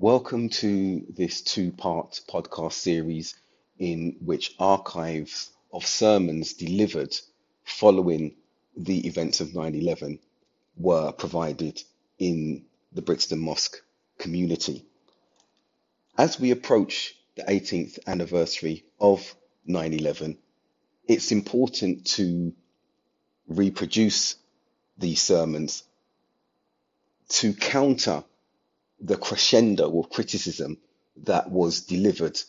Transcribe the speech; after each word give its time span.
Welcome 0.00 0.50
to 0.50 1.04
this 1.08 1.40
two 1.40 1.72
part 1.72 2.20
podcast 2.28 2.74
series 2.74 3.34
in 3.80 4.14
which 4.20 4.54
archives 4.56 5.50
of 5.72 5.84
sermons 5.84 6.52
delivered 6.52 7.16
following 7.64 8.36
the 8.76 9.04
events 9.08 9.40
of 9.40 9.56
9 9.56 9.74
11 9.74 10.20
were 10.76 11.10
provided 11.10 11.82
in 12.16 12.64
the 12.92 13.02
Brixton 13.02 13.40
Mosque 13.40 13.82
community. 14.18 14.84
As 16.16 16.38
we 16.38 16.52
approach 16.52 17.16
the 17.34 17.42
18th 17.42 17.98
anniversary 18.06 18.84
of 19.00 19.34
9 19.66 19.94
11, 19.94 20.38
it's 21.08 21.32
important 21.32 22.06
to 22.12 22.54
reproduce 23.48 24.36
these 24.96 25.20
sermons 25.20 25.82
to 27.30 27.52
counter 27.52 28.22
the 29.00 29.16
crescendo 29.16 29.98
of 29.98 30.10
criticism 30.10 30.78
that 31.24 31.50
was 31.50 31.82
delivered 31.82 32.40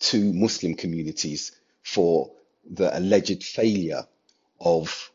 to 0.00 0.32
Muslim 0.32 0.74
communities 0.74 1.52
for 1.82 2.32
the 2.68 2.96
alleged 2.96 3.42
failure 3.44 4.06
of 4.60 5.10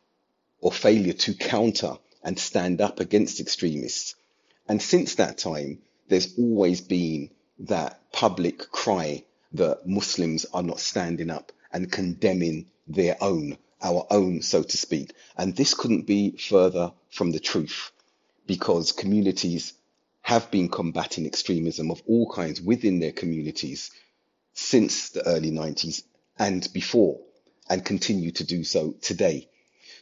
or 0.62 0.72
failure 0.72 1.14
to 1.14 1.34
counter 1.34 1.98
and 2.24 2.38
stand 2.38 2.82
up 2.82 3.00
against 3.00 3.40
extremists. 3.40 4.16
And 4.68 4.82
since 4.82 5.16
that 5.16 5.38
time, 5.38 5.80
there's 6.08 6.38
always 6.38 6.82
been 6.82 7.32
that 7.60 8.12
public 8.12 8.60
cry 8.72 9.24
that 9.54 9.88
Muslims 9.88 10.46
are 10.54 10.64
not 10.64 10.80
standing 10.80 11.30
up 11.30 11.52
and 11.72 11.92
condemning 11.92 12.68
their 12.88 13.18
own, 13.22 13.58
our 13.82 14.06
own, 14.10 14.42
so 14.42 14.64
to 14.64 14.78
speak. 14.78 15.14
And 15.38 15.56
this 15.56 15.74
couldn't 15.74 16.06
be 16.06 16.32
further 16.38 16.92
from 17.10 17.32
the 17.32 17.40
truth 17.40 17.92
because 18.46 18.92
communities 18.92 19.74
have 20.22 20.52
been 20.52 20.70
combating 20.70 21.26
extremism 21.26 21.92
of 21.92 22.02
all 22.08 22.32
kinds 22.32 22.62
within 22.62 23.00
their 23.00 23.12
communities 23.12 23.92
since 24.54 25.10
the 25.10 25.26
early 25.26 25.52
90s 25.52 26.04
and 26.38 26.72
before, 26.74 27.20
and 27.70 27.84
continue 27.84 28.32
to 28.32 28.44
do 28.44 28.64
so 28.64 28.94
today. 29.02 29.48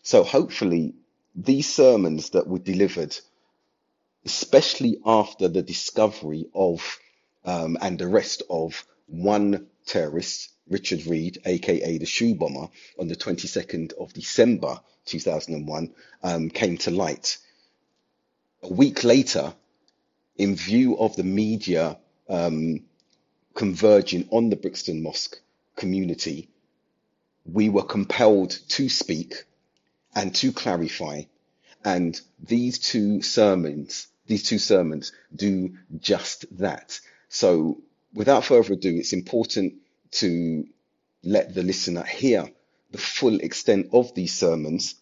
So 0.03 0.23
hopefully, 0.23 0.95
these 1.35 1.71
sermons 1.71 2.31
that 2.31 2.47
were 2.47 2.59
delivered, 2.59 3.17
especially 4.25 4.99
after 5.05 5.47
the 5.47 5.61
discovery 5.61 6.47
of 6.53 6.99
um, 7.45 7.77
and 7.81 8.01
arrest 8.01 8.43
of 8.49 8.85
one 9.07 9.67
terrorist, 9.85 10.49
Richard 10.69 11.05
Reid, 11.07 11.39
aka 11.45 11.97
the 11.97 12.05
Shoe 12.05 12.35
Bomber, 12.35 12.69
on 12.99 13.07
the 13.07 13.15
22nd 13.15 13.93
of 13.93 14.13
December 14.13 14.81
2001, 15.05 15.93
um, 16.23 16.49
came 16.49 16.77
to 16.79 16.91
light. 16.91 17.37
A 18.63 18.73
week 18.73 19.03
later, 19.03 19.53
in 20.37 20.55
view 20.55 20.97
of 20.97 21.15
the 21.15 21.23
media 21.23 21.97
um, 22.29 22.81
converging 23.53 24.27
on 24.31 24.49
the 24.49 24.55
Brixton 24.55 25.01
Mosque 25.01 25.39
community, 25.75 26.49
we 27.45 27.69
were 27.69 27.83
compelled 27.83 28.51
to 28.69 28.89
speak 28.89 29.45
and 30.15 30.33
to 30.35 30.51
clarify. 30.51 31.23
And 31.83 32.19
these 32.43 32.79
two 32.79 33.21
sermons, 33.21 34.07
these 34.27 34.43
two 34.43 34.59
sermons 34.59 35.11
do 35.35 35.77
just 35.99 36.45
that. 36.57 36.99
So 37.29 37.81
without 38.13 38.45
further 38.45 38.73
ado, 38.73 38.95
it's 38.95 39.13
important 39.13 39.75
to 40.11 40.65
let 41.23 41.53
the 41.53 41.63
listener 41.63 42.03
hear 42.03 42.49
the 42.91 42.97
full 42.97 43.39
extent 43.39 43.89
of 43.93 44.13
these 44.15 44.33
sermons 44.33 44.95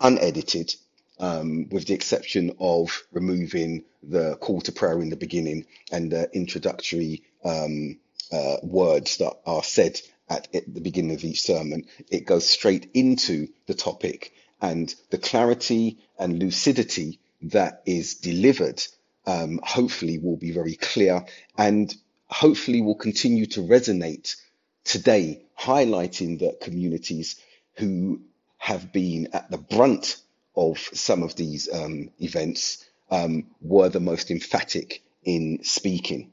unedited 0.00 0.74
um, 1.20 1.68
with 1.70 1.86
the 1.86 1.94
exception 1.94 2.56
of 2.58 3.02
removing 3.12 3.84
the 4.02 4.36
call 4.36 4.60
to 4.62 4.72
prayer 4.72 5.00
in 5.00 5.10
the 5.10 5.16
beginning 5.16 5.66
and 5.92 6.10
the 6.10 6.28
introductory 6.34 7.22
um, 7.44 7.98
uh, 8.32 8.56
words 8.62 9.18
that 9.18 9.34
are 9.46 9.62
said 9.62 10.00
at 10.28 10.48
the 10.52 10.80
beginning 10.80 11.14
of 11.14 11.24
each 11.24 11.42
sermon. 11.42 11.84
It 12.10 12.24
goes 12.24 12.48
straight 12.48 12.90
into 12.94 13.48
the 13.66 13.74
topic 13.74 14.32
and 14.60 14.94
the 15.10 15.18
clarity 15.18 15.98
and 16.18 16.38
lucidity 16.38 17.20
that 17.42 17.82
is 17.86 18.14
delivered 18.16 18.82
um, 19.26 19.60
hopefully 19.62 20.18
will 20.18 20.36
be 20.36 20.52
very 20.52 20.76
clear 20.76 21.24
and 21.56 21.94
hopefully 22.28 22.80
will 22.80 22.94
continue 22.94 23.46
to 23.46 23.60
resonate 23.60 24.36
today, 24.84 25.42
highlighting 25.58 26.38
the 26.38 26.56
communities 26.60 27.36
who 27.76 28.20
have 28.58 28.92
been 28.92 29.28
at 29.32 29.50
the 29.50 29.58
brunt 29.58 30.16
of 30.56 30.78
some 30.78 31.22
of 31.22 31.36
these 31.36 31.68
um, 31.72 32.10
events 32.18 32.84
um, 33.10 33.46
were 33.60 33.88
the 33.88 34.00
most 34.00 34.30
emphatic 34.30 35.02
in 35.24 35.58
speaking. 35.62 36.30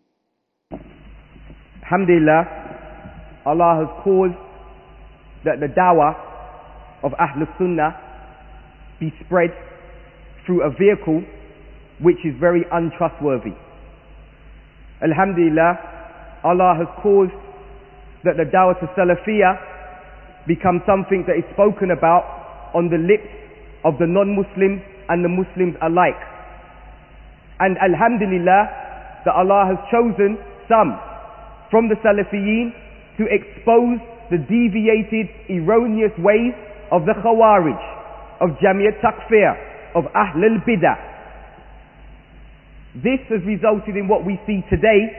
Alhamdulillah, 1.84 2.44
Allah 3.46 3.86
has 3.86 4.04
caused 4.04 4.36
that 5.46 5.60
the 5.60 5.68
dawah 5.68 6.14
of 7.04 7.12
Ahlul 7.14 7.48
Sunnah 7.58 7.96
be 9.00 9.14
spread 9.26 9.52
through 10.46 10.64
a 10.64 10.70
vehicle 10.72 11.24
which 12.02 12.18
is 12.26 12.34
very 12.40 12.66
untrustworthy. 12.72 13.56
Alhamdulillah, 15.02 16.42
Allah 16.44 16.76
has 16.78 16.88
caused 17.02 17.34
that 18.24 18.36
the 18.38 18.44
dawah 18.50 18.80
to 18.80 18.88
Salafiyah 18.98 20.48
become 20.48 20.82
something 20.86 21.24
that 21.28 21.38
is 21.38 21.46
spoken 21.54 21.92
about 21.92 22.72
on 22.74 22.90
the 22.90 22.98
lips 22.98 23.47
of 23.84 23.98
the 24.00 24.08
non-Muslims 24.08 24.82
and 25.10 25.24
the 25.24 25.30
Muslims 25.30 25.76
alike. 25.82 26.20
And 27.60 27.78
Alhamdulillah 27.78 28.88
that 29.26 29.34
Allah 29.34 29.76
has 29.76 29.80
chosen 29.92 30.38
some 30.70 30.96
from 31.72 31.90
the 31.90 32.00
Salafiyin 32.00 32.72
to 33.18 33.26
expose 33.28 34.00
the 34.30 34.40
deviated, 34.40 35.28
erroneous 35.50 36.14
ways 36.20 36.56
of 36.92 37.04
the 37.04 37.16
Khawarij, 37.20 37.80
of 38.40 38.56
Jamiat 38.64 39.02
Takfir, 39.04 39.52
of 39.96 40.06
Ahl 40.16 40.40
al-Bidah. 40.40 40.96
This 43.04 43.20
has 43.30 43.42
resulted 43.44 43.96
in 43.96 44.08
what 44.08 44.26
we 44.26 44.40
see 44.48 44.64
today. 44.70 45.12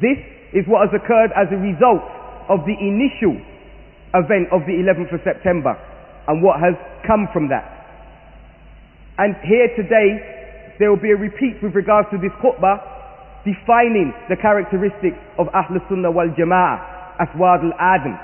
This 0.00 0.18
is 0.52 0.64
what 0.66 0.88
has 0.88 0.92
occurred 0.96 1.30
as 1.36 1.48
a 1.52 1.60
result 1.60 2.02
of 2.48 2.64
the 2.66 2.76
initial 2.76 3.38
event 4.14 4.50
of 4.52 4.66
the 4.66 4.74
11th 4.74 5.14
of 5.14 5.20
September 5.24 5.76
and 6.28 6.42
what 6.42 6.60
has 6.60 6.74
come 7.06 7.28
from 7.32 7.48
that. 7.48 7.66
And 9.18 9.36
here 9.44 9.68
today, 9.76 10.76
there 10.78 10.90
will 10.90 11.00
be 11.02 11.10
a 11.10 11.16
repeat 11.16 11.62
with 11.62 11.74
regards 11.74 12.08
to 12.10 12.18
this 12.18 12.32
khutbah, 12.42 12.80
defining 13.44 14.14
the 14.28 14.36
characteristics 14.36 15.18
of 15.38 15.48
Ahl 15.52 15.78
Sunnah 15.88 16.10
wal 16.10 16.30
Jama'ah, 16.30 17.20
Aswad 17.20 17.60
al-Adam, 17.62 18.16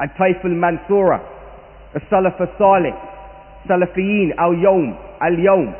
and 0.00 0.10
Taif 0.16 0.36
al-Mansura, 0.44 1.18
Al-Salaf 1.94 2.40
al-Salih, 2.40 2.94
Salafiyin, 3.68 4.36
Al-Yawm, 4.38 4.96
Al-Yawm. 5.20 5.74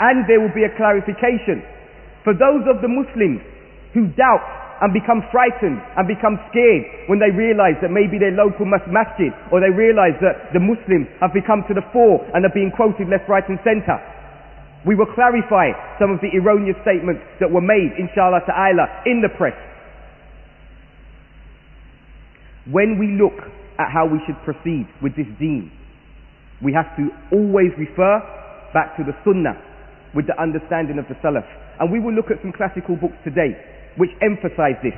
And 0.00 0.28
there 0.28 0.40
will 0.40 0.54
be 0.54 0.64
a 0.64 0.76
clarification 0.76 1.62
for 2.24 2.32
those 2.32 2.66
of 2.66 2.82
the 2.82 2.88
Muslims 2.88 3.40
who 3.92 4.08
doubt 4.08 4.63
and 4.82 4.90
become 4.90 5.22
frightened 5.30 5.78
and 5.94 6.04
become 6.10 6.34
scared 6.50 7.06
when 7.06 7.22
they 7.22 7.30
realize 7.30 7.78
that 7.78 7.94
maybe 7.94 8.18
their 8.18 8.34
local 8.34 8.66
masjid 8.66 9.30
or 9.54 9.62
they 9.62 9.70
realize 9.70 10.18
that 10.18 10.50
the 10.50 10.58
Muslims 10.58 11.06
have 11.22 11.30
become 11.30 11.62
to 11.70 11.74
the 11.74 11.84
fore 11.94 12.22
and 12.34 12.42
are 12.42 12.54
being 12.54 12.74
quoted 12.74 13.06
left, 13.06 13.30
right 13.30 13.46
and 13.46 13.58
center. 13.62 14.00
We 14.82 14.98
will 14.98 15.08
clarify 15.14 15.72
some 15.96 16.10
of 16.10 16.20
the 16.20 16.28
erroneous 16.34 16.76
statements 16.82 17.22
that 17.40 17.48
were 17.48 17.64
made, 17.64 17.96
inshallah 17.96 18.44
ta'ala, 18.44 19.06
in 19.06 19.22
the 19.22 19.30
press. 19.32 19.56
When 22.68 22.98
we 22.98 23.16
look 23.16 23.38
at 23.78 23.88
how 23.92 24.04
we 24.04 24.20
should 24.26 24.36
proceed 24.44 24.88
with 25.00 25.16
this 25.16 25.28
deen, 25.38 25.70
we 26.62 26.72
have 26.72 26.90
to 26.96 27.08
always 27.32 27.72
refer 27.78 28.20
back 28.72 28.96
to 28.96 29.04
the 29.04 29.14
sunnah 29.24 29.56
with 30.14 30.26
the 30.26 30.36
understanding 30.40 30.98
of 30.98 31.06
the 31.08 31.14
salaf. 31.24 31.46
And 31.80 31.90
we 31.90 31.98
will 31.98 32.12
look 32.12 32.30
at 32.30 32.40
some 32.42 32.52
classical 32.52 32.96
books 32.96 33.16
today 33.24 33.56
which 33.96 34.10
emphasize 34.22 34.78
this. 34.82 34.96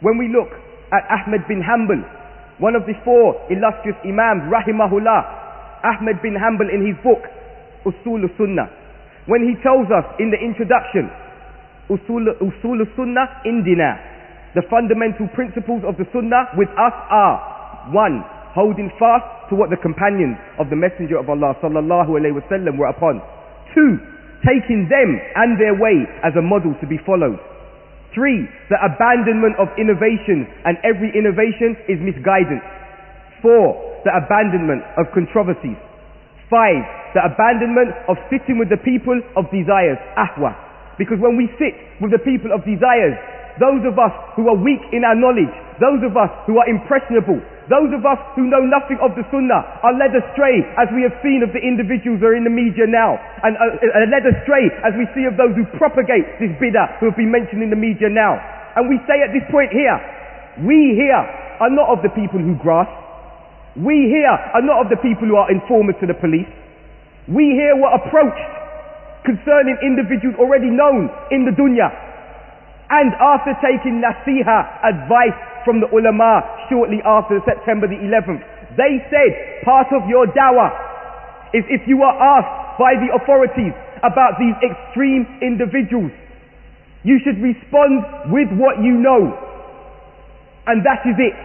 When 0.00 0.18
we 0.18 0.28
look 0.32 0.50
at 0.92 1.06
Ahmed 1.10 1.46
bin 1.46 1.62
Hanbal, 1.62 2.02
one 2.58 2.76
of 2.76 2.84
the 2.84 2.94
four 3.04 3.38
illustrious 3.48 3.96
Imams, 4.04 4.48
rahimahullah, 4.52 5.20
Ahmed 5.84 6.20
bin 6.20 6.36
Hanbal 6.36 6.68
in 6.68 6.84
his 6.84 6.96
book, 7.00 7.22
Usul 7.86 8.26
Sunnah, 8.36 8.68
when 9.26 9.46
he 9.46 9.56
tells 9.62 9.88
us 9.88 10.04
in 10.18 10.28
the 10.32 10.40
introduction, 10.40 11.08
Usul, 11.88 12.32
Usul 12.40 12.80
Sunnah 12.96 13.42
Indina, 13.46 13.96
the 14.54 14.62
fundamental 14.68 15.28
principles 15.32 15.82
of 15.86 15.96
the 15.96 16.04
Sunnah 16.12 16.52
with 16.58 16.68
us 16.74 16.96
are, 17.08 17.90
one, 17.94 18.24
holding 18.54 18.90
fast 18.98 19.24
to 19.48 19.54
what 19.54 19.70
the 19.70 19.78
companions 19.78 20.36
of 20.58 20.70
the 20.70 20.76
Messenger 20.76 21.18
of 21.22 21.30
Allah 21.30 21.54
sallallahu 21.62 22.10
alaihi 22.18 22.34
wasallam 22.34 22.74
were 22.76 22.90
upon. 22.90 23.22
Two, 23.74 23.98
taking 24.42 24.90
them 24.90 25.20
and 25.38 25.54
their 25.60 25.74
way 25.78 26.02
as 26.26 26.34
a 26.34 26.42
model 26.42 26.74
to 26.82 26.86
be 26.86 26.98
followed. 27.06 27.38
Three, 28.14 28.48
the 28.68 28.78
abandonment 28.82 29.54
of 29.62 29.70
innovation 29.78 30.46
and 30.66 30.74
every 30.82 31.14
innovation 31.14 31.78
is 31.86 32.02
misguidance. 32.02 32.64
Four, 33.38 34.02
the 34.02 34.10
abandonment 34.10 34.82
of 34.98 35.06
controversies. 35.14 35.78
Five, 36.50 36.82
the 37.14 37.22
abandonment 37.22 37.94
of 38.10 38.18
sitting 38.26 38.58
with 38.58 38.66
the 38.66 38.82
people 38.82 39.14
of 39.38 39.46
desires, 39.54 39.98
ahwa. 40.18 40.54
Because 40.98 41.22
when 41.22 41.38
we 41.38 41.46
sit 41.56 41.72
with 42.02 42.10
the 42.10 42.18
people 42.20 42.50
of 42.50 42.66
desires, 42.66 43.14
those 43.62 43.86
of 43.86 43.94
us 43.98 44.12
who 44.34 44.50
are 44.50 44.58
weak 44.58 44.82
in 44.90 45.06
our 45.06 45.14
knowledge, 45.14 45.52
those 45.78 46.02
of 46.02 46.18
us 46.18 46.30
who 46.50 46.58
are 46.58 46.66
impressionable, 46.66 47.38
those 47.70 47.94
of 47.94 48.02
us 48.02 48.18
who 48.34 48.50
know 48.50 48.66
nothing 48.66 48.98
of 48.98 49.14
the 49.14 49.22
sunnah 49.30 49.62
are 49.86 49.94
led 49.94 50.10
astray 50.10 50.58
as 50.74 50.90
we 50.90 51.06
have 51.06 51.14
seen 51.22 51.46
of 51.46 51.54
the 51.54 51.62
individuals 51.62 52.18
who 52.18 52.26
are 52.26 52.34
in 52.34 52.42
the 52.42 52.50
media 52.50 52.82
now 52.82 53.14
and 53.46 53.54
are 53.54 53.78
uh, 53.78 54.10
led 54.10 54.26
astray 54.26 54.66
as 54.82 54.90
we 54.98 55.06
see 55.14 55.22
of 55.22 55.38
those 55.38 55.54
who 55.54 55.62
propagate 55.78 56.26
this 56.42 56.50
bid'ah 56.58 56.98
who 56.98 57.06
have 57.06 57.14
been 57.14 57.30
mentioned 57.30 57.62
in 57.62 57.70
the 57.70 57.78
media 57.78 58.10
now. 58.10 58.34
And 58.74 58.90
we 58.90 58.98
say 59.06 59.22
at 59.22 59.30
this 59.30 59.46
point 59.54 59.70
here, 59.70 59.94
we 60.66 60.98
here 60.98 61.22
are 61.62 61.70
not 61.70 61.94
of 61.94 62.02
the 62.02 62.10
people 62.10 62.42
who 62.42 62.58
grasp. 62.58 62.90
We 63.78 64.10
here 64.10 64.34
are 64.34 64.66
not 64.66 64.82
of 64.82 64.88
the 64.90 64.98
people 64.98 65.30
who 65.30 65.38
are 65.38 65.46
informers 65.46 65.94
to 66.02 66.10
the 66.10 66.18
police. 66.18 66.50
We 67.30 67.54
here 67.54 67.78
were 67.78 67.94
approached 67.94 68.50
concerning 69.22 69.78
individuals 69.78 70.34
already 70.42 70.74
known 70.74 71.06
in 71.30 71.46
the 71.46 71.54
dunya. 71.54 71.86
And 72.90 73.14
after 73.14 73.54
taking 73.62 74.02
nasiha, 74.02 74.58
advice 74.82 75.38
from 75.64 75.80
the 75.80 75.88
ulama 75.90 76.42
shortly 76.68 77.00
after 77.04 77.40
September 77.44 77.86
the 77.86 77.98
11th, 77.98 78.42
they 78.76 79.02
said 79.10 79.64
part 79.64 79.90
of 79.90 80.06
your 80.08 80.26
dawah 80.30 80.70
is 81.52 81.66
if 81.66 81.82
you 81.86 82.02
are 82.02 82.14
asked 82.14 82.78
by 82.78 82.94
the 82.94 83.10
authorities 83.10 83.74
about 84.06 84.38
these 84.38 84.54
extreme 84.62 85.26
individuals, 85.42 86.12
you 87.02 87.18
should 87.24 87.40
respond 87.40 88.30
with 88.30 88.48
what 88.54 88.78
you 88.78 88.94
know. 88.94 89.34
And 90.66 90.84
that 90.86 91.02
is 91.04 91.16
it. 91.18 91.36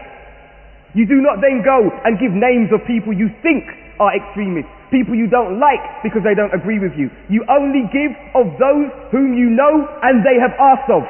You 0.93 1.03
do 1.07 1.19
not 1.19 1.41
then 1.43 1.63
go 1.63 1.91
and 2.05 2.19
give 2.19 2.31
names 2.31 2.71
of 2.71 2.85
people 2.87 3.11
you 3.11 3.27
think 3.43 3.67
are 3.99 4.15
extremists, 4.15 4.71
people 4.91 5.15
you 5.15 5.27
don't 5.27 5.59
like 5.59 6.03
because 6.03 6.23
they 6.23 6.35
don't 6.35 6.53
agree 6.55 6.79
with 6.79 6.95
you. 6.95 7.11
You 7.27 7.43
only 7.47 7.87
give 7.91 8.11
of 8.35 8.55
those 8.59 8.91
whom 9.11 9.35
you 9.35 9.51
know 9.51 9.87
and 10.03 10.23
they 10.23 10.39
have 10.39 10.55
asked 10.55 10.91
of. 10.91 11.03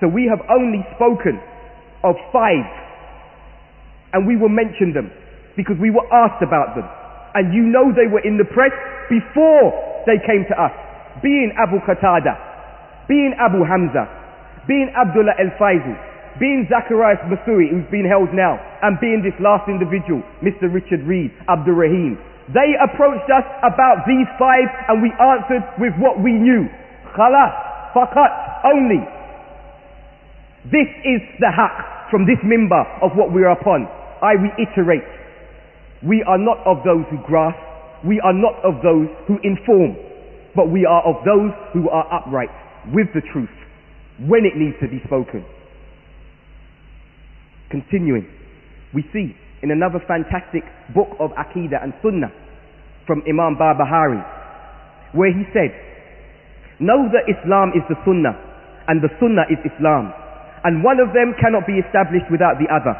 So 0.00 0.08
we 0.08 0.28
have 0.28 0.44
only 0.52 0.84
spoken 0.96 1.40
of 2.04 2.16
five 2.32 2.66
and 4.12 4.26
we 4.26 4.36
will 4.36 4.52
mention 4.52 4.96
them 4.96 5.12
because 5.56 5.76
we 5.80 5.90
were 5.90 6.04
asked 6.08 6.40
about 6.40 6.76
them. 6.76 6.88
And 7.36 7.52
you 7.52 7.64
know 7.68 7.92
they 7.92 8.08
were 8.08 8.24
in 8.24 8.40
the 8.40 8.48
press 8.48 8.72
before 9.12 9.76
they 10.08 10.16
came 10.24 10.48
to 10.48 10.56
us. 10.56 10.72
Being 11.20 11.52
Abu 11.56 11.80
Qatada, 11.84 12.36
being 13.08 13.36
Abu 13.36 13.60
Hamza, 13.64 14.08
being 14.64 14.88
Abdullah 14.96 15.36
El 15.36 15.52
Faisal, 15.60 15.96
being 16.40 16.68
Zacarias 16.68 17.20
Moussaoui, 17.28 17.72
who's 17.72 17.88
been 17.92 18.04
held 18.04 18.32
now, 18.32 18.60
and 18.84 19.00
being 19.00 19.24
this 19.24 19.36
last 19.40 19.68
individual, 19.68 20.20
Mr. 20.44 20.68
Richard 20.68 21.04
Reid, 21.04 21.32
Abdul 21.48 21.76
Rahim. 21.76 22.20
They 22.52 22.76
approached 22.78 23.28
us 23.32 23.44
about 23.64 24.06
these 24.06 24.28
five 24.38 24.68
and 24.88 25.02
we 25.02 25.10
answered 25.18 25.64
with 25.80 25.92
what 25.98 26.20
we 26.22 26.32
knew. 26.32 26.68
Khalas, 27.16 27.52
fakat, 27.96 28.32
only. 28.64 29.02
This 30.72 30.90
is 31.06 31.22
the 31.38 31.50
haq 31.54 32.10
from 32.10 32.26
this 32.26 32.38
member 32.42 32.82
of 33.02 33.14
what 33.14 33.32
we 33.32 33.42
are 33.42 33.54
upon. 33.54 33.86
I 34.22 34.34
reiterate, 34.34 35.06
we 36.02 36.24
are 36.26 36.38
not 36.38 36.58
of 36.66 36.82
those 36.82 37.06
who 37.10 37.18
grasp, 37.26 37.58
we 38.04 38.18
are 38.20 38.32
not 38.32 38.58
of 38.66 38.82
those 38.82 39.06
who 39.28 39.38
inform, 39.42 39.94
but 40.54 40.70
we 40.70 40.84
are 40.84 41.06
of 41.06 41.22
those 41.24 41.54
who 41.72 41.88
are 41.88 42.06
upright 42.10 42.50
with 42.92 43.06
the 43.14 43.22
truth 43.32 43.52
when 44.26 44.44
it 44.44 44.56
needs 44.56 44.74
to 44.82 44.88
be 44.88 44.98
spoken. 45.06 45.44
Continuing, 47.70 48.26
we 48.94 49.04
see 49.12 49.36
in 49.62 49.70
another 49.70 50.02
fantastic 50.06 50.62
book 50.94 51.14
of 51.20 51.30
Aqidah 51.38 51.82
and 51.82 51.92
Sunnah 52.02 52.32
from 53.06 53.22
Imam 53.28 53.54
Barbahari, 53.54 54.22
where 55.14 55.30
he 55.30 55.44
said, 55.52 55.70
Know 56.80 57.08
that 57.12 57.30
Islam 57.30 57.70
is 57.74 57.82
the 57.88 57.96
Sunnah, 58.04 58.34
and 58.88 59.02
the 59.02 59.08
Sunnah 59.18 59.46
is 59.50 59.58
Islam, 59.64 60.12
and 60.66 60.82
one 60.82 60.98
of 60.98 61.14
them 61.14 61.30
cannot 61.38 61.62
be 61.62 61.78
established 61.78 62.26
without 62.26 62.58
the 62.58 62.66
other. 62.66 62.90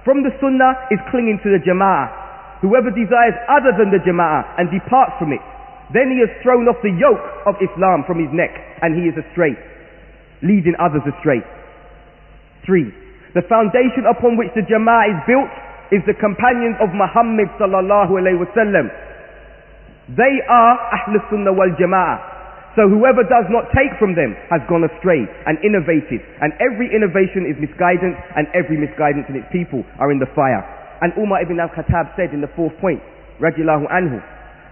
From 0.00 0.24
the 0.24 0.32
Sunnah 0.40 0.88
is 0.88 0.96
clinging 1.12 1.36
to 1.44 1.52
the 1.52 1.60
Jama'ah. 1.60 2.64
Whoever 2.64 2.88
desires 2.88 3.36
other 3.52 3.76
than 3.76 3.92
the 3.92 4.00
Jama'ah 4.00 4.56
and 4.56 4.72
departs 4.72 5.12
from 5.20 5.36
it, 5.36 5.44
then 5.92 6.08
he 6.08 6.24
has 6.24 6.32
thrown 6.40 6.64
off 6.66 6.80
the 6.80 6.96
yoke 6.96 7.20
of 7.44 7.60
Islam 7.60 8.02
from 8.08 8.18
his 8.18 8.32
neck, 8.32 8.50
and 8.80 8.96
he 8.96 9.06
is 9.12 9.14
astray, 9.14 9.54
leading 10.40 10.74
others 10.80 11.04
astray. 11.04 11.44
Three, 12.64 12.90
the 13.36 13.44
foundation 13.44 14.08
upon 14.08 14.40
which 14.40 14.50
the 14.56 14.64
Jama'ah 14.64 15.12
is 15.12 15.20
built 15.28 15.52
is 15.92 16.02
the 16.08 16.16
companions 16.16 16.80
of 16.80 16.90
Muhammad 16.96 17.52
sallallahu 17.60 18.16
alayhi 18.18 18.40
wasallam. 18.40 18.88
They 20.16 20.40
are 20.48 20.74
Ahl 20.96 21.14
Sunnah 21.28 21.52
wal 21.52 21.70
Jama'ah. 21.76 22.35
So 22.76 22.92
whoever 22.92 23.24
does 23.24 23.48
not 23.48 23.72
take 23.72 23.96
from 23.96 24.12
them 24.12 24.36
has 24.52 24.60
gone 24.68 24.84
astray 24.84 25.24
and 25.48 25.56
innovated. 25.64 26.20
And 26.44 26.52
every 26.60 26.92
innovation 26.92 27.48
is 27.48 27.56
misguidance 27.56 28.20
and 28.36 28.44
every 28.52 28.76
misguidance 28.76 29.24
in 29.32 29.40
its 29.40 29.48
people 29.48 29.80
are 29.96 30.12
in 30.12 30.20
the 30.20 30.28
fire. 30.36 30.60
And 31.00 31.16
Umar 31.16 31.40
ibn 31.40 31.56
al-Khattab 31.56 32.12
said 32.20 32.36
in 32.36 32.44
the 32.44 32.52
fourth 32.52 32.76
point, 32.76 33.00
Radiallahu 33.40 33.88
anhu, 33.88 34.20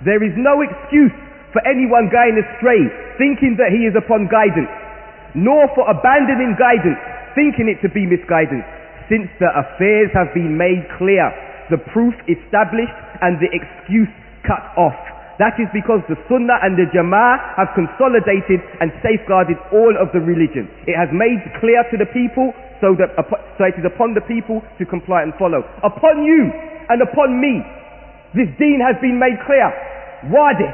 there 0.04 0.20
is 0.20 0.36
no 0.36 0.60
excuse 0.60 1.16
for 1.56 1.64
anyone 1.64 2.12
going 2.12 2.36
astray 2.36 2.84
thinking 3.16 3.56
that 3.56 3.72
he 3.72 3.88
is 3.88 3.96
upon 3.96 4.28
guidance, 4.28 4.68
nor 5.32 5.64
for 5.72 5.88
abandoning 5.88 6.56
guidance 6.60 7.00
thinking 7.32 7.72
it 7.72 7.80
to 7.80 7.88
be 7.88 8.04
misguidance, 8.04 8.64
since 9.08 9.28
the 9.40 9.48
affairs 9.48 10.12
have 10.12 10.32
been 10.32 10.56
made 10.56 10.84
clear, 10.96 11.28
the 11.70 11.80
proof 11.92 12.14
established, 12.28 12.94
and 13.20 13.40
the 13.40 13.48
excuse 13.52 14.10
cut 14.44 14.64
off. 14.76 14.96
That 15.42 15.58
is 15.58 15.66
because 15.74 15.98
the 16.06 16.14
Sunnah 16.30 16.62
and 16.62 16.78
the 16.78 16.86
Jama'ah 16.94 17.58
have 17.58 17.74
consolidated 17.74 18.62
and 18.78 18.94
safeguarded 19.02 19.58
all 19.74 19.90
of 19.98 20.14
the 20.14 20.22
religion. 20.22 20.70
It 20.86 20.94
has 20.94 21.10
made 21.10 21.42
clear 21.58 21.82
to 21.90 21.96
the 21.98 22.06
people 22.14 22.54
so 22.78 22.94
that 22.94 23.18
so 23.58 23.66
it 23.66 23.74
is 23.74 23.82
upon 23.82 24.14
the 24.14 24.22
people 24.22 24.62
to 24.78 24.86
comply 24.86 25.26
and 25.26 25.34
follow. 25.34 25.66
Upon 25.82 26.22
you 26.22 26.54
and 26.86 27.02
upon 27.02 27.42
me, 27.42 27.66
this 28.38 28.46
deen 28.62 28.78
has 28.78 28.94
been 29.02 29.18
made 29.18 29.34
clear. 29.42 29.66
Wadi. 30.30 30.70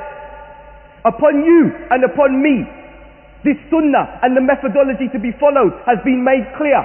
Upon 1.09 1.41
you 1.41 1.73
and 1.89 2.05
upon 2.05 2.37
me, 2.45 2.69
this 3.41 3.57
sunnah 3.73 4.21
and 4.21 4.37
the 4.37 4.45
methodology 4.45 5.09
to 5.17 5.19
be 5.19 5.33
followed 5.41 5.73
has 5.89 5.97
been 6.05 6.21
made 6.21 6.45
clear. 6.61 6.85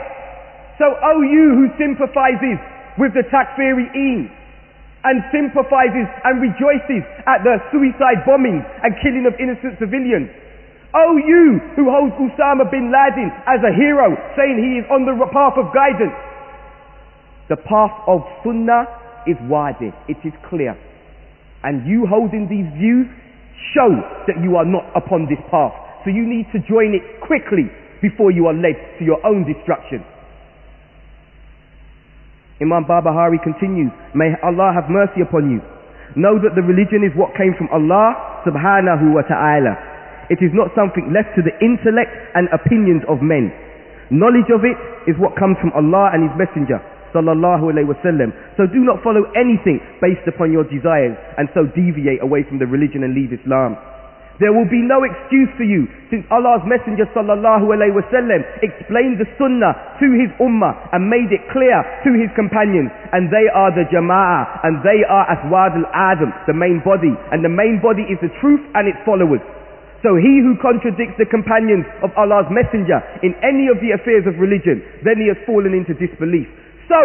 So, 0.80 0.96
oh 0.96 1.20
you 1.20 1.52
who 1.60 1.68
sympathizes 1.76 2.60
with 2.96 3.12
the 3.12 3.28
takfiri 3.28 3.92
and 5.06 5.22
sympathizes 5.30 6.10
and 6.26 6.42
rejoices 6.42 7.06
at 7.30 7.46
the 7.46 7.62
suicide 7.70 8.26
bombings 8.26 8.66
and 8.82 8.98
killing 9.06 9.30
of 9.30 9.38
innocent 9.38 9.78
civilians. 9.78 10.28
Oh 10.98 11.20
you 11.20 11.62
who 11.78 11.92
holds 11.92 12.18
Osama 12.18 12.66
bin 12.72 12.90
Laden 12.90 13.30
as 13.46 13.62
a 13.62 13.74
hero, 13.76 14.18
saying 14.34 14.58
he 14.58 14.82
is 14.82 14.86
on 14.90 15.06
the 15.06 15.14
path 15.30 15.62
of 15.62 15.70
guidance. 15.76 16.16
The 17.52 17.62
path 17.62 17.94
of 18.10 18.26
sunnah 18.42 18.90
is 19.30 19.38
wadi, 19.46 19.94
it 20.10 20.18
is 20.26 20.34
clear. 20.50 20.74
And 21.62 21.86
you 21.86 22.06
holding 22.10 22.50
these 22.50 22.66
views 22.74 23.06
show 23.74 23.92
that 24.26 24.42
you 24.42 24.56
are 24.56 24.66
not 24.66 24.90
upon 24.96 25.28
this 25.30 25.42
path. 25.52 25.74
So 26.06 26.10
you 26.10 26.26
need 26.26 26.50
to 26.54 26.60
join 26.66 26.94
it 26.98 27.22
quickly 27.22 27.70
before 28.02 28.32
you 28.32 28.48
are 28.48 28.54
led 28.54 28.78
to 28.98 29.06
your 29.06 29.20
own 29.26 29.46
destruction. 29.46 30.02
Imam 32.64 32.86
Barbahari 32.88 33.36
continues, 33.44 33.92
May 34.16 34.32
Allah 34.44 34.72
have 34.72 34.88
mercy 34.88 35.20
upon 35.20 35.52
you. 35.52 35.60
Know 36.16 36.40
that 36.40 36.56
the 36.56 36.64
religion 36.64 37.04
is 37.04 37.12
what 37.20 37.36
came 37.36 37.52
from 37.60 37.68
Allah 37.76 38.16
subhanahu 38.48 39.12
wa 39.12 39.24
ta'ala. 39.28 39.76
It 40.32 40.40
is 40.40 40.56
not 40.56 40.72
something 40.72 41.12
left 41.12 41.36
to 41.36 41.44
the 41.44 41.52
intellect 41.60 42.16
and 42.34 42.48
opinions 42.56 43.04
of 43.12 43.20
men. 43.20 43.52
Knowledge 44.10 44.48
of 44.56 44.64
it 44.64 44.80
is 45.10 45.20
what 45.20 45.36
comes 45.36 45.60
from 45.60 45.76
Allah 45.76 46.16
and 46.16 46.24
His 46.24 46.36
Messenger 46.40 46.80
sallallahu 47.16 47.72
alayhi 47.72 47.88
wasallam. 47.88 48.36
So 48.60 48.68
do 48.68 48.84
not 48.84 49.00
follow 49.00 49.24
anything 49.40 49.80
based 50.04 50.28
upon 50.28 50.52
your 50.52 50.68
desires 50.68 51.16
and 51.40 51.48
so 51.56 51.64
deviate 51.72 52.20
away 52.20 52.44
from 52.44 52.60
the 52.60 52.68
religion 52.68 53.04
and 53.08 53.16
leave 53.16 53.32
Islam. 53.32 53.80
There 54.36 54.52
will 54.52 54.68
be 54.68 54.84
no 54.84 55.00
excuse 55.08 55.48
for 55.56 55.64
you 55.64 55.88
since 56.12 56.28
Allah's 56.28 56.68
Messenger 56.68 57.08
sallallahu 57.16 57.72
alayhi 57.72 57.96
wasallam 57.96 58.44
explained 58.60 59.16
the 59.16 59.28
sunnah 59.40 59.96
to 59.96 60.08
his 60.12 60.28
ummah 60.44 60.76
and 60.92 61.08
made 61.08 61.32
it 61.32 61.40
clear 61.56 61.80
to 62.04 62.10
his 62.20 62.28
companions 62.36 62.92
and 63.16 63.32
they 63.32 63.48
are 63.48 63.72
the 63.72 63.88
jama'ah 63.88 64.68
and 64.68 64.84
they 64.84 65.08
are 65.08 65.24
aswad 65.32 65.80
al-adam, 65.80 66.36
the 66.52 66.56
main 66.58 66.84
body 66.84 67.16
and 67.32 67.48
the 67.48 67.52
main 67.52 67.80
body 67.80 68.04
is 68.12 68.20
the 68.20 68.32
truth 68.44 68.60
and 68.76 68.92
its 68.92 69.00
followers. 69.08 69.40
So 70.04 70.20
he 70.20 70.44
who 70.44 70.60
contradicts 70.60 71.16
the 71.16 71.26
companions 71.32 71.88
of 72.04 72.12
Allah's 72.20 72.52
Messenger 72.52 73.00
in 73.24 73.34
any 73.40 73.72
of 73.72 73.80
the 73.80 73.96
affairs 73.96 74.28
of 74.28 74.36
religion, 74.38 74.84
then 75.08 75.16
he 75.18 75.32
has 75.32 75.40
fallen 75.48 75.72
into 75.72 75.96
disbelief. 75.96 76.52
So, 76.92 77.00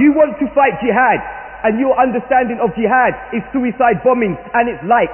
you 0.00 0.16
want 0.16 0.40
to 0.40 0.46
fight 0.56 0.78
jihad 0.80 1.20
and 1.68 1.76
your 1.82 1.92
understanding 1.98 2.56
of 2.62 2.72
jihad 2.78 3.12
is 3.36 3.42
suicide 3.52 4.00
bombing 4.06 4.38
and 4.54 4.70
its 4.70 4.80
like. 4.88 5.12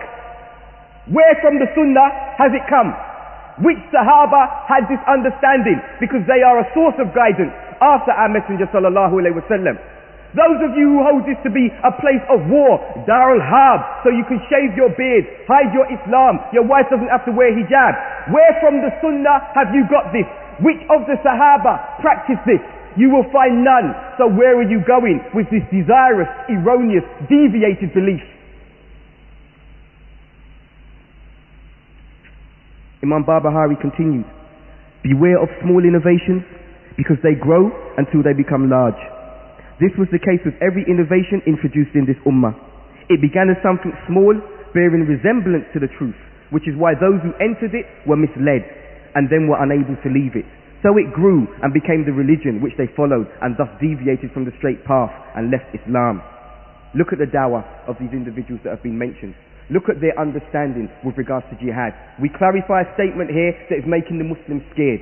Where 1.11 1.35
from 1.43 1.59
the 1.59 1.67
Sunnah 1.75 2.39
has 2.39 2.55
it 2.55 2.63
come? 2.71 2.95
Which 3.59 3.83
Sahaba 3.91 4.71
had 4.71 4.87
this 4.87 5.03
understanding? 5.11 5.83
Because 5.99 6.23
they 6.31 6.47
are 6.47 6.63
a 6.63 6.67
source 6.71 6.95
of 7.03 7.11
guidance 7.11 7.51
after 7.83 8.15
our 8.15 8.31
Messenger 8.31 8.71
sallallahu 8.71 9.19
alaihi 9.19 9.35
wasallam. 9.35 9.83
Those 10.33 10.63
of 10.65 10.73
you 10.79 10.97
who 10.97 11.01
hold 11.05 11.27
this 11.29 11.37
to 11.45 11.51
be 11.53 11.69
a 11.85 11.93
place 12.01 12.23
of 12.33 12.47
war, 12.49 12.81
Darul 13.05 13.43
Harb, 13.43 14.07
so 14.07 14.15
you 14.15 14.25
can 14.25 14.41
shave 14.49 14.73
your 14.79 14.89
beard, 14.97 15.29
hide 15.45 15.75
your 15.77 15.85
Islam, 15.93 16.41
your 16.57 16.65
wife 16.65 16.89
doesn't 16.89 17.11
have 17.11 17.27
to 17.29 17.35
wear 17.35 17.53
hijab. 17.53 18.33
Where 18.33 18.55
from 18.63 18.81
the 18.81 18.95
Sunnah 19.05 19.53
have 19.53 19.75
you 19.77 19.85
got 19.93 20.15
this? 20.15 20.25
Which 20.65 20.81
of 20.89 21.05
the 21.11 21.19
Sahaba 21.21 21.99
practiced 22.01 22.47
this? 22.47 22.63
You 22.97 23.11
will 23.11 23.27
find 23.35 23.61
none. 23.67 23.93
So 24.17 24.31
where 24.31 24.57
are 24.57 24.69
you 24.71 24.81
going 24.87 25.21
with 25.35 25.51
this 25.51 25.67
desirous, 25.69 26.31
erroneous, 26.49 27.05
deviated 27.29 27.93
belief? 27.93 28.23
Imam 33.03 33.27
Barbahari 33.27 33.75
continued, 33.83 34.27
Beware 35.03 35.43
of 35.43 35.51
small 35.59 35.83
innovations 35.83 36.47
because 36.95 37.19
they 37.27 37.35
grow 37.35 37.67
until 37.99 38.23
they 38.23 38.31
become 38.31 38.71
large. 38.71 38.99
This 39.83 39.91
was 39.99 40.07
the 40.15 40.23
case 40.23 40.39
with 40.47 40.55
every 40.63 40.87
innovation 40.87 41.43
introduced 41.43 41.99
in 41.99 42.07
this 42.07 42.21
ummah. 42.23 42.55
It 43.11 43.19
began 43.19 43.51
as 43.51 43.59
something 43.59 43.91
small, 44.07 44.31
bearing 44.71 45.03
resemblance 45.11 45.67
to 45.75 45.83
the 45.83 45.91
truth, 45.99 46.15
which 46.55 46.71
is 46.71 46.79
why 46.79 46.95
those 46.95 47.19
who 47.27 47.35
entered 47.43 47.75
it 47.75 47.91
were 48.07 48.15
misled 48.15 48.63
and 49.19 49.27
then 49.27 49.51
were 49.51 49.59
unable 49.59 49.99
to 49.99 50.09
leave 50.09 50.39
it. 50.39 50.47
So 50.87 50.95
it 50.95 51.11
grew 51.11 51.51
and 51.59 51.75
became 51.75 52.07
the 52.07 52.15
religion 52.15 52.63
which 52.63 52.79
they 52.79 52.87
followed 52.95 53.27
and 53.43 53.59
thus 53.59 53.71
deviated 53.83 54.31
from 54.31 54.47
the 54.47 54.55
straight 54.63 54.87
path 54.87 55.11
and 55.35 55.51
left 55.51 55.75
Islam. 55.75 56.23
Look 56.95 57.11
at 57.11 57.19
the 57.19 57.27
dawah 57.27 57.67
of 57.91 57.99
these 57.99 58.15
individuals 58.15 58.63
that 58.63 58.79
have 58.79 58.87
been 58.87 58.99
mentioned. 58.99 59.35
Look 59.73 59.89
at 59.89 60.05
their 60.05 60.13
understanding 60.21 60.93
with 61.01 61.17
regards 61.17 61.49
to 61.49 61.57
jihad. 61.57 61.97
We 62.21 62.29
clarify 62.29 62.85
a 62.85 62.93
statement 62.93 63.33
here 63.33 63.57
that 63.73 63.81
is 63.81 63.89
making 63.89 64.21
the 64.21 64.29
Muslims 64.29 64.61
scared. 64.77 65.01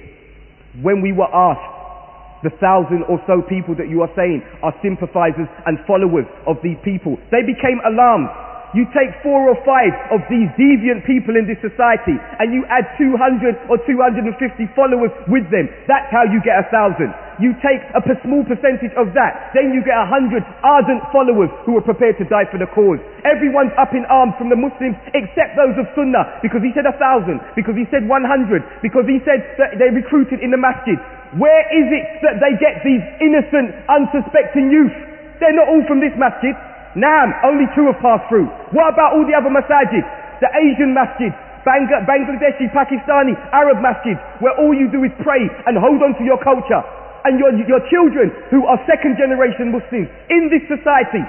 When 0.78 1.02
we 1.02 1.10
were 1.10 1.26
asked, 1.26 2.46
the 2.46 2.54
thousand 2.62 3.02
or 3.10 3.18
so 3.26 3.42
people 3.42 3.74
that 3.76 3.90
you 3.90 4.00
are 4.00 4.12
saying 4.14 4.46
are 4.62 4.72
sympathizers 4.78 5.50
and 5.66 5.82
followers 5.90 6.24
of 6.46 6.56
these 6.62 6.78
people, 6.86 7.18
they 7.34 7.42
became 7.42 7.82
alarmed 7.84 8.30
you 8.70 8.86
take 8.94 9.10
four 9.26 9.50
or 9.50 9.58
five 9.66 9.90
of 10.14 10.22
these 10.30 10.46
deviant 10.54 11.02
people 11.02 11.34
in 11.34 11.46
this 11.46 11.58
society 11.58 12.14
and 12.38 12.54
you 12.54 12.62
add 12.70 12.86
200 12.94 13.66
or 13.66 13.82
250 13.82 14.30
followers 14.78 15.10
with 15.26 15.42
them. 15.50 15.66
That's 15.90 16.06
how 16.14 16.22
you 16.22 16.38
get 16.46 16.54
a 16.54 16.66
thousand. 16.70 17.10
You 17.42 17.56
take 17.64 17.80
a 17.96 18.02
small 18.22 18.44
percentage 18.44 18.92
of 19.00 19.16
that, 19.16 19.50
then 19.56 19.72
you 19.72 19.80
get 19.80 19.96
a 19.96 20.06
hundred 20.06 20.44
ardent 20.62 21.02
followers 21.10 21.48
who 21.64 21.74
are 21.80 21.82
prepared 21.82 22.20
to 22.20 22.28
die 22.28 22.44
for 22.46 22.60
the 22.60 22.68
cause. 22.70 23.00
Everyone's 23.24 23.72
up 23.80 23.96
in 23.96 24.04
arms 24.06 24.36
from 24.36 24.52
the 24.52 24.60
Muslims 24.60 24.94
except 25.16 25.56
those 25.56 25.74
of 25.80 25.88
Sunnah 25.96 26.38
because 26.44 26.60
he 26.60 26.70
said 26.76 26.84
a 26.84 26.94
thousand, 27.00 27.40
because 27.56 27.74
he 27.74 27.88
said 27.88 28.04
100, 28.06 28.84
because 28.84 29.08
he 29.08 29.18
said 29.24 29.40
that 29.56 29.80
they 29.80 29.88
recruited 29.90 30.44
in 30.44 30.52
the 30.52 30.60
masjid. 30.60 31.00
Where 31.40 31.64
is 31.74 31.86
it 31.90 32.06
that 32.22 32.38
they 32.44 32.54
get 32.60 32.84
these 32.84 33.02
innocent, 33.18 33.72
unsuspecting 33.88 34.68
youth? 34.68 34.94
They're 35.40 35.56
not 35.56 35.72
all 35.72 35.82
from 35.88 36.04
this 36.04 36.12
masjid. 36.20 36.52
Naam, 36.98 37.30
only 37.46 37.70
two 37.78 37.86
have 37.86 38.02
passed 38.02 38.26
through. 38.26 38.50
What 38.74 38.90
about 38.90 39.14
all 39.14 39.22
the 39.22 39.36
other 39.36 39.50
masajid? 39.50 40.02
The 40.42 40.50
Asian 40.50 40.90
masjid, 40.90 41.30
Bang 41.62 41.86
Bangladeshi, 41.86 42.72
Pakistani, 42.72 43.36
Arab 43.52 43.78
masjid, 43.78 44.16
where 44.40 44.56
all 44.58 44.74
you 44.74 44.90
do 44.90 45.04
is 45.04 45.12
pray 45.22 45.44
and 45.68 45.78
hold 45.78 46.02
on 46.02 46.16
to 46.18 46.24
your 46.24 46.40
culture. 46.42 46.82
And 47.22 47.36
your, 47.36 47.52
your 47.68 47.84
children 47.92 48.32
who 48.48 48.64
are 48.64 48.80
second 48.88 49.20
generation 49.20 49.70
Muslims 49.70 50.08
in 50.32 50.48
this 50.48 50.64
society 50.66 51.20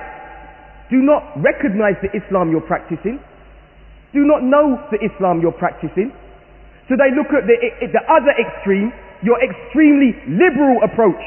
do 0.87 1.03
not 1.03 1.35
recognize 1.35 1.99
the 1.99 2.09
Islam 2.15 2.49
you're 2.49 2.63
practicing, 2.63 3.19
do 4.15 4.23
not 4.23 4.43
know 4.43 4.79
the 4.91 4.99
Islam 5.03 5.43
you're 5.43 5.55
practicing. 5.55 6.11
So 6.87 6.95
they 6.95 7.11
look 7.15 7.31
at 7.35 7.47
the, 7.47 7.55
the 7.91 8.03
other 8.07 8.33
extreme, 8.35 8.91
your 9.23 9.39
extremely 9.43 10.15
liberal 10.27 10.83
approach. 10.83 11.21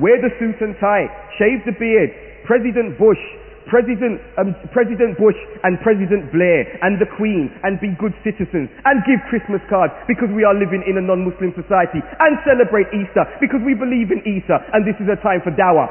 Wear 0.00 0.20
the 0.20 0.32
suit 0.36 0.60
and 0.60 0.76
tie, 0.80 1.08
shave 1.40 1.64
the 1.64 1.72
beard, 1.72 2.12
President 2.44 3.00
Bush, 3.00 3.20
President, 3.66 4.22
um, 4.38 4.54
President 4.70 5.18
Bush 5.18 5.34
and 5.66 5.74
President 5.82 6.30
Blair 6.30 6.66
and 6.86 7.02
the 7.02 7.08
Queen 7.18 7.50
and 7.66 7.78
be 7.82 7.90
good 7.98 8.14
citizens 8.22 8.70
and 8.86 9.02
give 9.02 9.18
Christmas 9.26 9.58
cards 9.66 9.90
because 10.06 10.30
we 10.30 10.46
are 10.46 10.54
living 10.54 10.86
in 10.86 10.98
a 10.98 11.02
non-Muslim 11.02 11.50
society 11.58 11.98
and 11.98 12.32
celebrate 12.46 12.86
Easter 12.94 13.26
because 13.42 13.58
we 13.66 13.74
believe 13.74 14.14
in 14.14 14.22
Easter 14.22 14.54
and 14.70 14.86
this 14.86 14.94
is 15.02 15.10
a 15.10 15.18
time 15.18 15.42
for 15.42 15.50
dawah. 15.50 15.90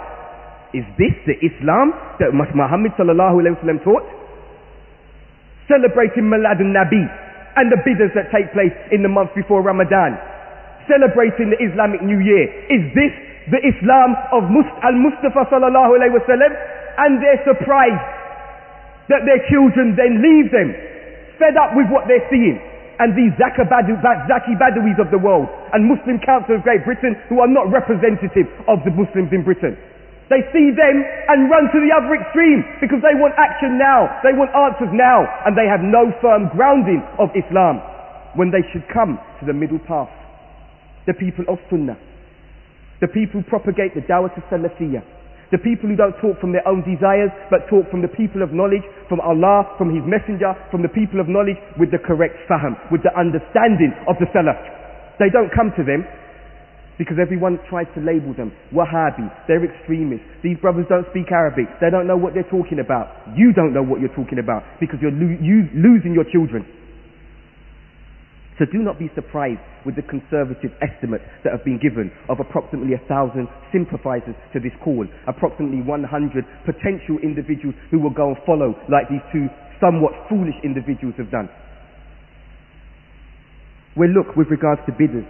Is 0.71 0.87
this 0.99 1.15
the 1.27 1.35
Islam 1.43 1.91
that 2.19 2.31
Muhammad 2.35 2.95
sallallahu 2.99 3.43
alaihi 3.43 3.55
wasallam 3.59 3.79
taught? 3.83 4.03
Celebrating 5.67 6.27
Milad 6.31 6.59
nabi 6.63 7.03
and 7.55 7.71
the 7.71 7.79
bidders 7.83 8.11
that 8.15 8.31
take 8.31 8.51
place 8.51 8.75
in 8.91 9.03
the 9.03 9.09
month 9.11 9.31
before 9.35 9.63
Ramadan. 9.63 10.15
Celebrating 10.87 11.49
the 11.49 11.59
Islamic 11.63 12.03
New 12.03 12.19
Year. 12.19 12.45
Is 12.69 12.83
this 12.93 13.13
the 13.49 13.61
Islam 13.63 14.13
of 14.35 14.51
Must- 14.51 14.77
Al-Mustafa 14.83 15.47
sallallahu 15.49 15.97
alaihi 15.97 16.13
wasallam? 16.13 16.51
And 16.97 17.19
they're 17.19 17.43
surprised 17.43 18.15
that 19.11 19.27
their 19.27 19.41
children 19.51 19.93
then 19.93 20.23
leave 20.23 20.49
them, 20.49 20.73
fed 21.37 21.53
up 21.59 21.77
with 21.77 21.85
what 21.93 22.09
they're 22.09 22.25
seeing. 22.31 22.57
And 22.95 23.11
these 23.11 23.35
Zaki 23.35 23.67
Badawis 23.67 24.97
of 25.03 25.11
the 25.11 25.19
world 25.19 25.51
and 25.75 25.83
Muslim 25.83 26.15
Council 26.23 26.55
of 26.55 26.63
Great 26.63 26.87
Britain 26.87 27.19
who 27.27 27.43
are 27.43 27.51
not 27.51 27.67
representative 27.67 28.47
of 28.71 28.79
the 28.87 28.93
Muslims 28.95 29.35
in 29.35 29.43
Britain. 29.43 29.75
They 30.31 30.41
see 30.55 30.71
them 30.73 31.03
and 31.29 31.51
run 31.51 31.69
to 31.69 31.79
the 31.83 31.91
other 31.91 32.15
extreme 32.15 32.63
because 32.81 33.03
they 33.03 33.13
want 33.13 33.35
action 33.37 33.77
now. 33.77 34.09
They 34.23 34.33
want 34.33 34.49
answers 34.55 34.89
now. 34.95 35.27
And 35.45 35.53
they 35.53 35.67
have 35.69 35.83
no 35.83 36.09
firm 36.17 36.49
grounding 36.55 37.03
of 37.19 37.29
Islam 37.35 37.83
when 38.33 38.49
they 38.49 38.65
should 38.73 38.87
come 38.89 39.19
to 39.37 39.45
the 39.45 39.53
middle 39.53 39.77
path. 39.77 40.09
The 41.05 41.13
people 41.13 41.45
of 41.51 41.59
Sunnah. 41.69 41.99
The 43.03 43.11
people 43.11 43.43
who 43.43 43.45
propagate 43.45 43.93
the 43.93 44.01
Dawah 44.01 44.33
to 44.33 44.41
Salafiyah 44.49 45.14
the 45.55 45.63
people 45.63 45.87
who 45.87 45.95
don't 45.95 46.19
talk 46.19 46.35
from 46.43 46.51
their 46.51 46.67
own 46.67 46.83
desires, 46.83 47.31
but 47.47 47.63
talk 47.71 47.87
from 47.87 48.03
the 48.03 48.11
people 48.11 48.43
of 48.43 48.51
knowledge, 48.51 48.83
from 49.07 49.23
Allah, 49.23 49.71
from 49.79 49.87
His 49.87 50.03
Messenger, 50.03 50.51
from 50.67 50.83
the 50.83 50.91
people 50.91 51.23
of 51.23 51.31
knowledge, 51.31 51.55
with 51.79 51.95
the 51.95 52.01
correct 52.03 52.35
fahm, 52.51 52.75
with 52.91 53.07
the 53.07 53.13
understanding 53.15 53.95
of 54.11 54.19
the 54.19 54.27
Salaf. 54.35 54.59
They 55.15 55.31
don't 55.31 55.47
come 55.55 55.71
to 55.79 55.83
them 55.87 56.03
because 56.99 57.15
everyone 57.19 57.59
tries 57.71 57.87
to 57.95 58.03
label 58.03 58.35
them 58.35 58.51
Wahhabi, 58.75 59.27
they're 59.47 59.63
extremists. 59.63 60.27
These 60.43 60.59
brothers 60.59 60.85
don't 60.91 61.07
speak 61.15 61.31
Arabic, 61.31 61.71
they 61.79 61.87
don't 61.87 62.07
know 62.07 62.19
what 62.19 62.35
they're 62.35 62.51
talking 62.51 62.83
about. 62.83 63.15
You 63.35 63.55
don't 63.55 63.71
know 63.71 63.83
what 63.83 64.03
you're 64.03 64.15
talking 64.15 64.39
about 64.43 64.63
because 64.83 64.99
you're 64.99 65.15
lo- 65.15 65.39
you 65.39 65.71
losing 65.71 66.11
your 66.11 66.27
children. 66.35 66.67
So 68.57 68.63
do 68.71 68.79
not 68.79 68.97
be 68.97 69.11
surprised 69.15 69.59
with 69.83 69.99
the 69.99 70.05
conservative 70.07 70.71
estimates 70.79 71.27
that 71.43 71.51
have 71.51 71.67
been 71.67 71.79
given 71.79 72.07
of 72.31 72.39
approximately 72.39 72.95
a 72.95 73.03
thousand 73.07 73.51
sympathizers 73.75 74.35
to 74.55 74.63
this 74.63 74.71
call, 74.79 75.03
approximately 75.27 75.83
100 75.83 76.07
potential 76.63 77.19
individuals 77.19 77.75
who 77.91 77.99
will 77.99 78.15
go 78.15 78.31
and 78.31 78.37
follow 78.47 78.71
like 78.87 79.11
these 79.11 79.23
two 79.35 79.51
somewhat 79.83 80.15
foolish 80.31 80.55
individuals 80.63 81.15
have 81.19 81.29
done. 81.31 81.51
Well 83.95 84.09
look 84.09 84.35
with 84.35 84.47
regards 84.47 84.81
to 84.87 84.95
bidders 84.95 85.27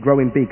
growing 0.00 0.30
big. 0.30 0.50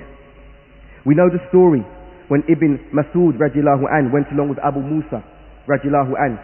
We 1.07 1.15
know 1.15 1.31
the 1.31 1.43
story 1.49 1.87
when 2.27 2.43
Ibn 2.51 2.91
Masud 2.91 3.39
radiallahu 3.39 3.87
an 3.87 4.11
went 4.11 4.27
along 4.35 4.51
with 4.51 4.59
Abu 4.59 4.83
Musa 4.83 5.23
radiallahu 5.71 6.19
an 6.19 6.39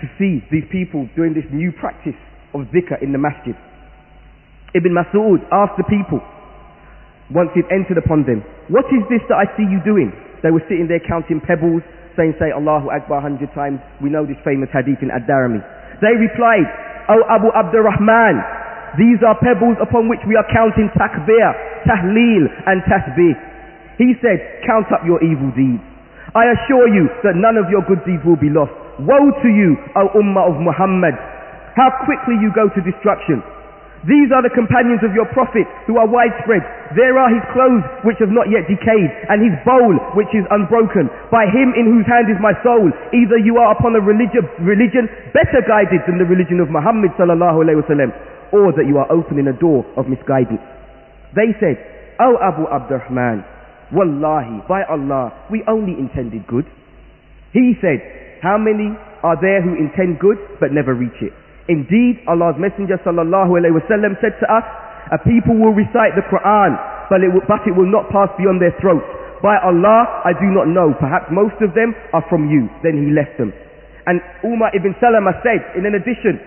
to 0.00 0.06
see 0.16 0.40
these 0.48 0.64
people 0.72 1.04
doing 1.16 1.36
this 1.36 1.44
new 1.52 1.72
practice 1.76 2.16
of 2.56 2.64
zikr 2.72 2.96
in 3.02 3.12
the 3.12 3.20
masjid. 3.20 3.52
Ibn 4.74 4.92
Mas'ud 4.94 5.42
asked 5.50 5.76
the 5.76 5.86
people, 5.90 6.22
once 7.30 7.50
he'd 7.54 7.66
entered 7.70 7.98
upon 7.98 8.26
them, 8.26 8.42
what 8.70 8.86
is 8.90 9.02
this 9.10 9.22
that 9.30 9.38
I 9.38 9.46
see 9.58 9.66
you 9.66 9.82
doing? 9.82 10.10
They 10.42 10.50
were 10.50 10.62
sitting 10.70 10.86
there 10.86 11.02
counting 11.02 11.42
pebbles, 11.42 11.82
saying, 12.18 12.34
say 12.38 12.50
Allahu 12.50 12.90
Akbar 12.90 13.18
a 13.18 13.22
hundred 13.22 13.50
times. 13.54 13.78
We 14.02 14.10
know 14.10 14.26
this 14.26 14.38
famous 14.42 14.70
hadith 14.74 15.02
in 15.02 15.10
Ad-Darimi. 15.14 15.62
They 16.02 16.14
replied, 16.16 16.66
O 17.10 17.18
Abu 17.30 17.50
Abdurrahman, 17.54 18.38
these 18.98 19.22
are 19.22 19.38
pebbles 19.38 19.78
upon 19.78 20.10
which 20.10 20.22
we 20.26 20.34
are 20.34 20.46
counting 20.50 20.90
takbir, 20.98 21.48
tahleel 21.86 22.50
and 22.66 22.82
tasbih. 22.86 23.34
He 23.98 24.18
said, 24.18 24.62
count 24.66 24.90
up 24.90 25.06
your 25.06 25.22
evil 25.22 25.50
deeds. 25.54 25.82
I 26.34 26.50
assure 26.54 26.86
you 26.90 27.10
that 27.26 27.34
none 27.34 27.58
of 27.58 27.66
your 27.70 27.82
good 27.86 28.02
deeds 28.06 28.22
will 28.22 28.38
be 28.38 28.50
lost. 28.50 28.72
Woe 29.02 29.30
to 29.42 29.50
you, 29.50 29.74
O 29.98 30.14
Ummah 30.14 30.54
of 30.54 30.56
Muhammad. 30.62 31.14
How 31.74 31.90
quickly 32.06 32.38
you 32.38 32.50
go 32.54 32.70
to 32.70 32.80
destruction. 32.82 33.42
These 34.08 34.32
are 34.32 34.40
the 34.40 34.52
companions 34.56 35.04
of 35.04 35.12
your 35.12 35.28
Prophet 35.36 35.68
who 35.84 36.00
are 36.00 36.08
widespread. 36.08 36.64
There 36.96 37.20
are 37.20 37.28
his 37.28 37.44
clothes 37.52 37.84
which 38.08 38.16
have 38.24 38.32
not 38.32 38.48
yet 38.48 38.64
decayed 38.64 39.12
and 39.28 39.44
his 39.44 39.52
bowl 39.60 39.92
which 40.16 40.32
is 40.32 40.48
unbroken. 40.48 41.12
By 41.28 41.44
him 41.52 41.76
in 41.76 41.84
whose 41.84 42.08
hand 42.08 42.32
is 42.32 42.40
my 42.40 42.56
soul. 42.64 42.88
Either 43.12 43.36
you 43.36 43.60
are 43.60 43.76
upon 43.76 43.92
a 43.96 44.00
religion, 44.00 44.48
religion 44.64 45.04
better 45.36 45.60
guided 45.68 46.00
than 46.08 46.16
the 46.16 46.24
religion 46.24 46.64
of 46.64 46.72
Muhammad 46.72 47.12
sallallahu 47.20 47.60
alayhi 47.60 47.84
wasallam 47.84 48.08
or 48.56 48.72
that 48.72 48.88
you 48.88 48.96
are 48.96 49.06
opening 49.12 49.46
a 49.52 49.56
door 49.60 49.84
of 50.00 50.08
misguidance. 50.08 50.64
They 51.36 51.52
said, 51.60 51.76
O 52.18 52.40
Abu 52.40 52.66
Abdurrahman, 52.72 53.44
Wallahi, 53.92 54.64
by 54.68 54.82
Allah, 54.88 55.32
we 55.50 55.62
only 55.68 55.92
intended 55.98 56.46
good. 56.46 56.64
He 57.52 57.74
said, 57.84 58.00
how 58.42 58.56
many 58.56 58.96
are 59.22 59.36
there 59.40 59.60
who 59.62 59.74
intend 59.76 60.18
good 60.18 60.38
but 60.58 60.72
never 60.72 60.94
reach 60.94 61.18
it? 61.20 61.32
Indeed, 61.70 62.26
Allah's 62.26 62.58
Messenger 62.58 62.98
sallallahu 63.06 63.54
said 64.18 64.34
to 64.42 64.46
us, 64.50 64.66
a 65.14 65.18
people 65.22 65.54
will 65.54 65.70
recite 65.70 66.18
the 66.18 66.26
Quran, 66.26 66.74
but 67.06 67.22
it, 67.22 67.30
will, 67.30 67.46
but 67.46 67.62
it 67.66 67.74
will 67.78 67.86
not 67.86 68.10
pass 68.10 68.26
beyond 68.34 68.58
their 68.58 68.74
throats. 68.82 69.06
By 69.38 69.54
Allah, 69.62 70.22
I 70.26 70.34
do 70.34 70.50
not 70.50 70.66
know. 70.66 70.92
Perhaps 70.98 71.30
most 71.30 71.56
of 71.62 71.72
them 71.78 71.94
are 72.12 72.26
from 72.28 72.50
you. 72.50 72.66
Then 72.82 72.98
he 72.98 73.14
left 73.14 73.38
them. 73.38 73.54
And 74.06 74.20
Umar 74.44 74.74
ibn 74.74 74.94
Salama 75.00 75.32
said, 75.46 75.62
in 75.78 75.86
an 75.86 75.94
addition, 75.94 76.42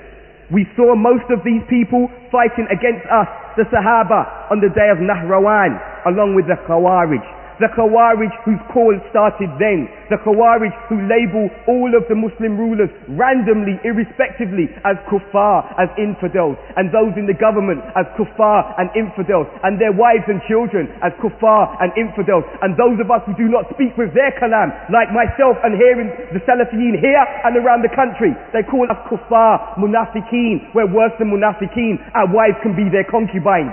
we 0.51 0.68
saw 0.75 0.94
most 0.94 1.25
of 1.32 1.39
these 1.48 1.63
people 1.72 2.12
fighting 2.30 2.68
against 2.70 3.08
us, 3.08 3.25
the 3.56 3.63
Sahaba, 3.72 4.51
on 4.51 4.60
the 4.60 4.70
day 4.75 4.92
of 4.92 5.00
Nahrawan, 5.00 5.80
along 6.06 6.36
with 6.36 6.46
the 6.51 6.60
Khawarij. 6.68 7.24
The 7.63 7.72
Khawarij 7.79 8.43
whose 8.43 8.60
call 8.75 8.91
started 9.08 9.48
then. 9.55 9.88
The 10.12 10.20
Khawarij 10.20 10.75
who 10.91 11.00
label 11.08 11.48
all 11.63 11.96
of 11.96 12.03
the 12.12 12.15
Muslim 12.20 12.60
rulers 12.60 12.91
randomly, 13.15 13.79
irrespectively, 13.88 14.67
as 14.84 15.00
kuffar, 15.08 15.63
as 15.79 15.88
infidels. 15.96 16.60
And 16.75 16.91
those 16.91 17.15
in 17.15 17.24
the 17.24 17.39
government 17.39 17.79
as 17.96 18.03
kuffar 18.20 18.67
and 18.75 18.91
infidels. 19.00 19.48
And 19.63 19.79
their 19.79 19.96
wives 19.96 20.27
and 20.27 20.43
children 20.43 20.91
as 21.00 21.15
kuffar 21.24 21.79
and 21.79 21.96
infidels. 21.96 22.43
And 22.60 22.75
those 22.75 23.00
of 23.00 23.08
us 23.08 23.24
who 23.24 23.32
do 23.39 23.48
not 23.48 23.72
speak 23.72 23.96
with 23.96 24.12
their 24.12 24.36
kalam, 24.36 24.75
like 24.91 25.15
myself 25.15 25.55
and 25.63 25.79
hearing 25.79 26.12
the 26.36 26.43
Salafiyin 26.43 27.00
here 27.00 27.24
and 27.48 27.55
around 27.55 27.88
the 27.88 27.96
country, 27.96 28.36
they 28.51 28.67
call 28.67 28.91
us 28.91 29.00
kuffar, 29.08 29.79
munafiqeen. 29.79 30.75
We're 30.75 30.91
worse 30.91 31.15
than 31.15 31.32
munafiqeen. 31.32 32.12
Our 32.12 32.27
wives 32.27 32.60
can 32.60 32.75
be 32.75 32.91
their 32.91 33.08
concubines. 33.08 33.72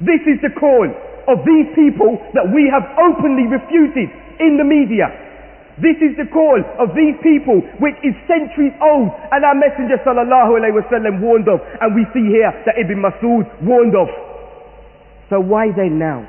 This 0.00 0.24
is 0.24 0.40
the 0.40 0.54
call 0.56 0.88
of 1.28 1.44
these 1.44 1.68
people 1.76 2.16
that 2.32 2.48
we 2.48 2.66
have 2.72 2.84
openly 2.96 3.44
refuted 3.46 4.08
in 4.40 4.56
the 4.56 4.64
media. 4.64 5.12
This 5.78 5.94
is 6.02 6.18
the 6.18 6.26
call 6.34 6.58
of 6.82 6.90
these 6.98 7.14
people 7.22 7.62
which 7.78 7.94
is 8.02 8.10
centuries 8.26 8.74
old 8.82 9.14
and 9.30 9.46
our 9.46 9.54
Messenger 9.54 10.02
sallallahu 10.02 10.58
alayhi 10.58 10.74
wasallam 10.74 11.22
warned 11.22 11.46
of 11.46 11.62
and 11.62 11.94
we 11.94 12.02
see 12.10 12.26
here 12.34 12.50
that 12.66 12.74
Ibn 12.82 12.98
Masud 12.98 13.46
warned 13.62 13.94
of. 13.94 14.10
So 15.30 15.38
why 15.38 15.70
then 15.70 15.98
now 16.02 16.26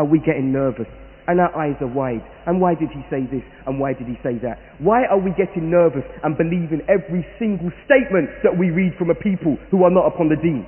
are 0.00 0.06
we 0.08 0.20
getting 0.24 0.52
nervous 0.52 0.88
and 1.28 1.36
our 1.38 1.52
eyes 1.52 1.76
are 1.84 1.92
wide 1.92 2.24
and 2.46 2.62
why 2.64 2.72
did 2.80 2.88
he 2.88 3.04
say 3.12 3.28
this 3.28 3.44
and 3.68 3.76
why 3.78 3.92
did 3.92 4.08
he 4.08 4.16
say 4.24 4.40
that? 4.40 4.56
Why 4.80 5.04
are 5.04 5.20
we 5.20 5.36
getting 5.36 5.68
nervous 5.68 6.04
and 6.24 6.38
believing 6.38 6.80
every 6.88 7.28
single 7.38 7.68
statement 7.84 8.30
that 8.42 8.56
we 8.56 8.70
read 8.70 8.96
from 8.96 9.10
a 9.10 9.14
people 9.14 9.58
who 9.70 9.84
are 9.84 9.92
not 9.92 10.08
upon 10.08 10.30
the 10.32 10.36
deen? 10.40 10.64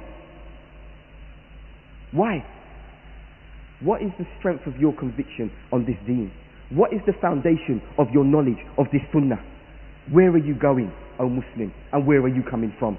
Why? 2.12 2.45
What 3.82 4.02
is 4.02 4.10
the 4.18 4.26
strength 4.38 4.66
of 4.66 4.76
your 4.76 4.92
conviction 4.92 5.50
on 5.72 5.87
this 5.87 5.96
deen? 6.06 6.30
What 6.70 6.92
is 6.92 7.00
the 7.06 7.14
foundation 7.20 7.80
of 7.99 8.08
your 8.12 8.25
knowledge 8.25 8.60
of 8.78 8.87
this 8.92 9.00
sunnah? 9.12 9.40
Where 10.12 10.30
are 10.30 10.38
you 10.38 10.54
going, 10.54 10.92
O 11.18 11.28
Muslim? 11.28 11.72
And 11.92 12.06
where 12.06 12.20
are 12.20 12.28
you 12.28 12.42
coming 12.49 12.75
from? 12.78 12.99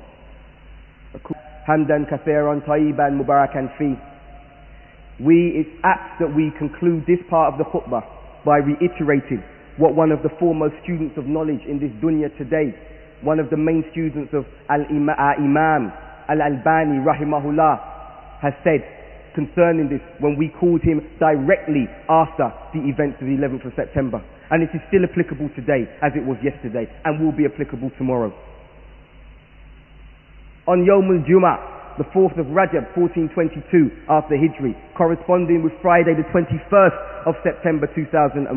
Hamdan 1.70 2.10
kathiran 2.10 2.66
tayyiban 2.66 3.22
mubarakan 3.22 3.70
fi. 3.78 3.94
We, 5.24 5.54
it's 5.62 5.70
apt 5.84 6.20
that 6.20 6.34
we 6.36 6.52
conclude 6.58 7.06
this 7.06 7.20
part 7.30 7.54
of 7.54 7.60
the 7.60 7.66
khutbah 7.66 8.02
by 8.44 8.58
reiterating 8.58 9.44
what 9.78 9.96
one 9.96 10.12
of 10.12 10.24
the 10.24 10.30
foremost 10.40 10.74
students 10.84 11.16
of 11.18 11.26
knowledge 11.28 11.62
in 11.68 11.80
this 11.80 11.92
dunya 12.02 12.36
today, 12.38 12.74
one 13.22 13.40
of 13.40 13.50
the 13.52 13.58
main 13.58 13.84
students 13.92 14.34
of 14.34 14.46
Al-Imam 14.70 15.94
Al-Albani 16.28 16.98
rahimahullah 17.06 18.42
has 18.42 18.54
said 18.64 18.82
concerning 19.34 19.90
this 19.90 20.02
when 20.20 20.38
we 20.38 20.50
called 20.60 20.82
him 20.82 21.02
directly 21.20 21.88
after 22.10 22.52
the 22.74 22.82
events 22.88 23.18
of 23.22 23.28
the 23.28 23.36
11th 23.36 23.66
of 23.68 23.74
September. 23.76 24.20
And 24.52 24.64
it 24.64 24.70
is 24.76 24.82
still 24.92 25.08
applicable 25.08 25.50
today 25.56 25.88
as 26.04 26.12
it 26.16 26.24
was 26.24 26.38
yesterday 26.44 26.88
and 27.06 27.24
will 27.24 27.32
be 27.32 27.48
applicable 27.48 27.92
tomorrow. 27.98 28.36
On 30.68 30.84
Yom 30.86 31.08
al-Jum'ah, 31.08 31.98
the 31.98 32.08
4th 32.16 32.40
of 32.40 32.48
Rajab 32.52 32.96
1422 32.96 34.08
after 34.08 34.36
Hijri, 34.36 34.76
corresponding 34.96 35.64
with 35.64 35.74
Friday 35.82 36.16
the 36.16 36.28
21st 36.32 37.28
of 37.28 37.36
September 37.44 37.88
2001, 37.94 38.48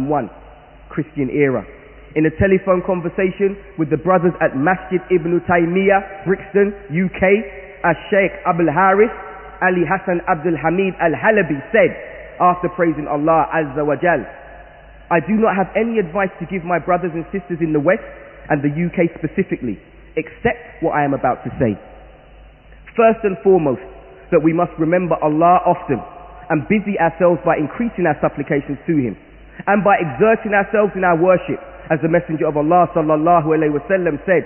Christian 0.91 1.31
era. 1.31 1.67
In 2.15 2.27
a 2.27 2.35
telephone 2.39 2.83
conversation 2.87 3.59
with 3.79 3.91
the 3.91 3.99
brothers 3.99 4.35
at 4.39 4.55
Masjid 4.55 5.03
Ibn 5.11 5.43
Taymiyyah, 5.51 6.27
Brixton, 6.27 6.71
UK, 6.95 7.23
as 7.83 7.97
Sheikh 8.11 8.33
Abul 8.47 8.71
Harith 8.71 9.11
Ali 9.63 9.85
Hassan 9.87 10.21
Abdul 10.27 10.57
Hamid 10.59 10.95
Al-Halabi 10.99 11.59
said 11.71 11.93
after 12.41 12.69
praising 12.73 13.07
Allah 13.07 13.47
Azza 13.55 13.85
wa 13.87 13.95
Jal, 14.01 14.25
I 15.11 15.21
do 15.21 15.35
not 15.39 15.55
have 15.55 15.71
any 15.77 15.99
advice 16.01 16.33
to 16.41 16.47
give 16.47 16.65
my 16.65 16.79
brothers 16.81 17.13
and 17.15 17.23
sisters 17.31 17.61
in 17.61 17.73
the 17.73 17.81
West 17.83 18.03
and 18.51 18.59
the 18.65 18.73
UK 18.73 19.13
specifically, 19.19 19.79
except 20.17 20.83
what 20.83 20.97
I 20.97 21.05
am 21.05 21.15
about 21.15 21.45
to 21.45 21.51
say. 21.61 21.77
First 22.97 23.23
and 23.23 23.37
foremost, 23.45 23.83
that 24.33 24.43
we 24.43 24.53
must 24.53 24.73
remember 24.79 25.15
Allah 25.23 25.63
often 25.63 26.01
and 26.51 26.67
busy 26.67 26.99
ourselves 26.99 27.39
by 27.45 27.57
increasing 27.57 28.07
our 28.09 28.19
supplications 28.19 28.79
to 28.89 28.95
Him 28.99 29.15
and 29.71 29.85
by 29.85 29.97
exerting 30.03 30.53
ourselves 30.53 30.93
in 30.97 31.05
our 31.05 31.15
worship 31.17 31.61
as 31.93 32.01
the 32.03 32.09
Messenger 32.11 32.49
of 32.49 32.57
Allah 32.57 32.89
sallallahu 32.97 33.53
alayhi 33.55 33.77
wasallam 33.77 34.19
said, 34.27 34.43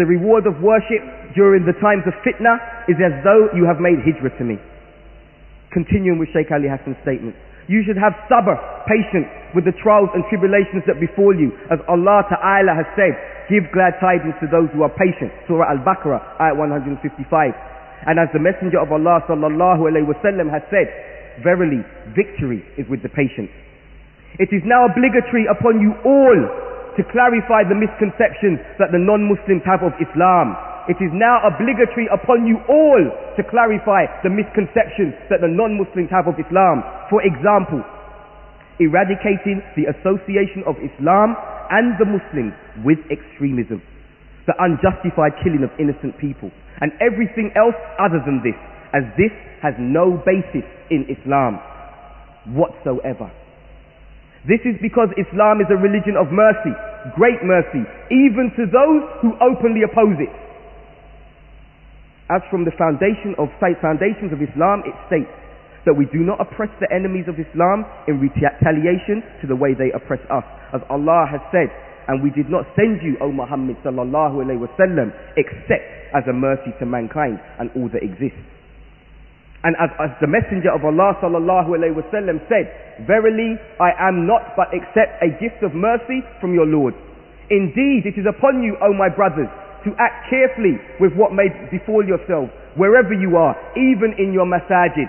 the 0.00 0.08
reward 0.08 0.48
of 0.48 0.56
worship 0.64 1.04
during 1.36 1.68
the 1.68 1.76
times 1.76 2.08
of 2.08 2.16
fitna 2.24 2.56
is 2.88 2.96
as 2.96 3.12
though 3.20 3.52
you 3.52 3.68
have 3.68 3.76
made 3.84 4.00
hijrah 4.00 4.32
to 4.40 4.44
me. 4.48 4.56
Continuing 5.68 6.16
with 6.16 6.32
Sheikh 6.32 6.48
Ali 6.48 6.72
Hassan's 6.72 6.96
statement. 7.04 7.36
You 7.68 7.84
should 7.84 8.00
have 8.00 8.16
sabr, 8.26 8.56
patience 8.88 9.28
with 9.54 9.68
the 9.68 9.76
trials 9.78 10.08
and 10.16 10.24
tribulations 10.32 10.82
that 10.88 10.98
befall 10.98 11.36
you. 11.36 11.52
As 11.68 11.78
Allah 11.86 12.24
Ta'ala 12.26 12.72
has 12.74 12.88
said, 12.96 13.14
give 13.52 13.68
glad 13.76 14.00
tidings 14.00 14.34
to 14.40 14.48
those 14.48 14.72
who 14.72 14.82
are 14.82 14.90
patient. 14.90 15.30
Surah 15.46 15.68
Al-Baqarah, 15.68 16.40
ayat 16.40 16.56
155. 16.56 16.96
And 18.08 18.16
as 18.16 18.32
the 18.32 18.40
Messenger 18.40 18.80
of 18.80 18.90
Allah 18.90 19.20
sallallahu 19.28 19.84
alayhi 19.84 20.08
wasallam 20.08 20.48
has 20.48 20.64
said, 20.72 20.88
verily 21.44 21.84
victory 22.16 22.64
is 22.80 22.88
with 22.88 23.04
the 23.04 23.12
patient. 23.12 23.52
It 24.40 24.48
is 24.50 24.64
now 24.64 24.88
obligatory 24.88 25.44
upon 25.46 25.78
you 25.78 25.92
all 26.02 26.69
to 26.96 27.02
clarify 27.10 27.66
the 27.66 27.76
misconceptions 27.76 28.58
that 28.78 28.90
the 28.90 28.98
non-Muslims 28.98 29.62
have 29.66 29.82
of 29.86 29.94
Islam. 30.00 30.56
It 30.88 30.98
is 30.98 31.12
now 31.14 31.44
obligatory 31.46 32.10
upon 32.10 32.48
you 32.48 32.58
all 32.66 33.02
to 33.36 33.42
clarify 33.46 34.10
the 34.26 34.32
misconceptions 34.32 35.14
that 35.30 35.38
the 35.44 35.50
non-Muslims 35.50 36.10
have 36.10 36.26
of 36.26 36.34
Islam. 36.40 36.82
For 37.12 37.22
example, 37.22 37.84
eradicating 38.80 39.62
the 39.76 39.92
association 39.92 40.64
of 40.66 40.74
Islam 40.80 41.36
and 41.70 41.94
the 42.00 42.08
Muslims 42.08 42.56
with 42.82 42.98
extremism, 43.12 43.78
the 44.48 44.56
unjustified 44.58 45.38
killing 45.44 45.62
of 45.62 45.70
innocent 45.78 46.18
people, 46.18 46.50
and 46.80 46.90
everything 46.98 47.52
else 47.54 47.76
other 48.00 48.18
than 48.24 48.40
this, 48.42 48.56
as 48.96 49.04
this 49.14 49.30
has 49.62 49.76
no 49.78 50.18
basis 50.26 50.66
in 50.90 51.06
Islam 51.06 51.60
whatsoever. 52.56 53.30
This 54.48 54.60
is 54.64 54.76
because 54.80 55.12
Islam 55.20 55.60
is 55.60 55.68
a 55.68 55.76
religion 55.76 56.16
of 56.16 56.32
mercy, 56.32 56.72
great 57.12 57.44
mercy, 57.44 57.84
even 58.08 58.48
to 58.56 58.64
those 58.64 59.02
who 59.20 59.36
openly 59.44 59.84
oppose 59.84 60.16
it. 60.16 60.32
As 62.32 62.40
from 62.48 62.64
the 62.64 62.72
foundation 62.78 63.34
of 63.36 63.52
foundations 63.58 64.32
of 64.32 64.40
Islam, 64.40 64.86
it 64.86 64.94
states 65.10 65.28
that 65.84 65.92
we 65.92 66.06
do 66.12 66.20
not 66.24 66.40
oppress 66.40 66.70
the 66.80 66.88
enemies 66.94 67.26
of 67.28 67.36
Islam 67.40 67.84
in 68.08 68.20
retaliation 68.20 69.20
to 69.40 69.46
the 69.48 69.56
way 69.56 69.74
they 69.74 69.90
oppress 69.92 70.20
us. 70.30 70.44
As 70.72 70.80
Allah 70.88 71.26
has 71.28 71.40
said, 71.52 71.68
and 72.08 72.22
we 72.22 72.30
did 72.30 72.48
not 72.48 72.64
send 72.76 73.02
you, 73.02 73.16
O 73.20 73.30
Muhammad 73.32 73.76
sallallahu 73.84 74.40
alaihi 74.40 74.60
wasallam, 74.60 75.12
except 75.36 75.84
as 76.16 76.24
a 76.28 76.32
mercy 76.32 76.72
to 76.78 76.86
mankind 76.86 77.40
and 77.58 77.70
all 77.76 77.88
that 77.92 78.02
exists. 78.02 78.40
And 79.62 79.76
as, 79.76 79.92
as, 80.00 80.10
the 80.24 80.30
messenger 80.30 80.72
of 80.72 80.84
Allah 80.88 81.20
sallallahu 81.20 81.76
alaihi 81.76 81.92
wasallam 81.92 82.40
said, 82.48 82.72
Verily 83.06 83.60
I 83.76 83.92
am 84.08 84.24
not 84.26 84.56
but 84.56 84.72
except 84.72 85.20
a 85.20 85.28
gift 85.36 85.60
of 85.60 85.76
mercy 85.76 86.24
from 86.40 86.54
your 86.56 86.64
Lord. 86.64 86.96
Indeed, 87.52 88.08
it 88.08 88.16
is 88.16 88.24
upon 88.24 88.62
you, 88.62 88.78
O 88.80 88.94
my 88.96 89.10
brothers, 89.12 89.50
to 89.84 89.90
act 90.00 90.30
carefully 90.32 90.80
with 91.00 91.12
what 91.12 91.32
may 91.36 91.48
befall 91.68 92.00
yourselves, 92.00 92.48
wherever 92.76 93.12
you 93.12 93.36
are, 93.36 93.52
even 93.76 94.16
in 94.16 94.32
your 94.32 94.46
masajid. 94.48 95.08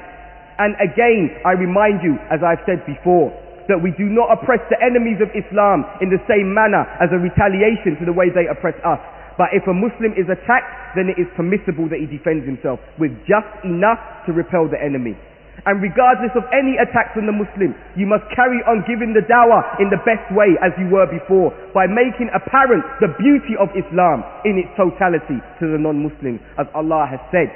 And 0.60 0.76
again, 0.84 1.32
I 1.48 1.56
remind 1.56 2.04
you, 2.04 2.20
as 2.28 2.44
I've 2.44 2.64
said 2.68 2.84
before, 2.86 3.32
that 3.72 3.80
we 3.80 3.96
do 3.96 4.10
not 4.12 4.34
oppress 4.36 4.60
the 4.68 4.80
enemies 4.84 5.24
of 5.24 5.32
Islam 5.32 5.86
in 6.04 6.12
the 6.12 6.20
same 6.28 6.52
manner 6.52 6.84
as 7.00 7.08
a 7.16 7.20
retaliation 7.22 7.96
to 8.02 8.06
the 8.06 8.12
way 8.12 8.28
they 8.28 8.52
oppress 8.52 8.76
us. 8.84 9.00
But 9.38 9.56
if 9.56 9.64
a 9.68 9.74
Muslim 9.74 10.14
is 10.20 10.28
attacked, 10.28 10.96
then 10.96 11.08
it 11.08 11.18
is 11.20 11.28
permissible 11.36 11.88
that 11.88 12.00
he 12.04 12.08
defends 12.08 12.44
himself 12.44 12.80
with 13.00 13.16
just 13.24 13.48
enough 13.64 14.00
to 14.28 14.36
repel 14.36 14.68
the 14.68 14.80
enemy. 14.80 15.16
And 15.66 15.78
regardless 15.78 16.34
of 16.34 16.48
any 16.50 16.80
attacks 16.82 17.14
on 17.14 17.30
the 17.30 17.36
Muslim, 17.36 17.78
you 17.94 18.10
must 18.10 18.26
carry 18.34 18.64
on 18.66 18.82
giving 18.90 19.14
the 19.14 19.22
dawah 19.22 19.78
in 19.78 19.94
the 19.94 20.02
best 20.08 20.26
way 20.34 20.58
as 20.58 20.74
you 20.80 20.90
were 20.90 21.06
before, 21.06 21.54
by 21.76 21.86
making 21.86 22.34
apparent 22.34 22.82
the 22.98 23.14
beauty 23.20 23.54
of 23.60 23.70
Islam 23.78 24.26
in 24.42 24.58
its 24.58 24.72
totality 24.74 25.38
to 25.62 25.70
the 25.70 25.78
non-Muslims, 25.78 26.42
as 26.58 26.66
Allah 26.74 27.06
has 27.06 27.22
said. 27.30 27.54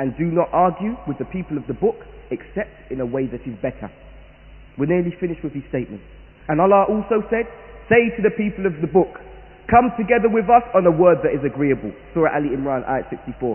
And 0.00 0.16
do 0.16 0.30
not 0.30 0.48
argue 0.54 0.96
with 1.04 1.18
the 1.18 1.28
people 1.28 1.58
of 1.58 1.66
the 1.66 1.74
book, 1.76 2.00
except 2.30 2.70
in 2.88 3.02
a 3.02 3.06
way 3.06 3.26
that 3.28 3.44
is 3.44 3.56
better. 3.60 3.92
We're 4.78 4.88
nearly 4.88 5.12
finished 5.20 5.42
with 5.42 5.52
his 5.52 5.66
statement. 5.68 6.00
And 6.48 6.62
Allah 6.62 6.86
also 6.88 7.26
said, 7.28 7.44
say 7.92 8.08
to 8.16 8.22
the 8.22 8.32
people 8.32 8.64
of 8.64 8.80
the 8.80 8.88
book, 8.88 9.20
Come 9.68 9.92
together 10.00 10.32
with 10.32 10.48
us 10.48 10.64
on 10.72 10.88
a 10.88 10.90
word 10.92 11.20
that 11.20 11.36
is 11.36 11.44
agreeable. 11.44 11.92
Surah 12.16 12.32
Ali 12.40 12.56
Imran, 12.56 12.88
ayat 12.88 13.12
64. 13.12 13.52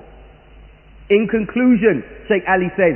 In 1.10 1.26
conclusion, 1.26 2.06
Sheikh 2.30 2.46
Ali 2.46 2.70
says, 2.78 2.96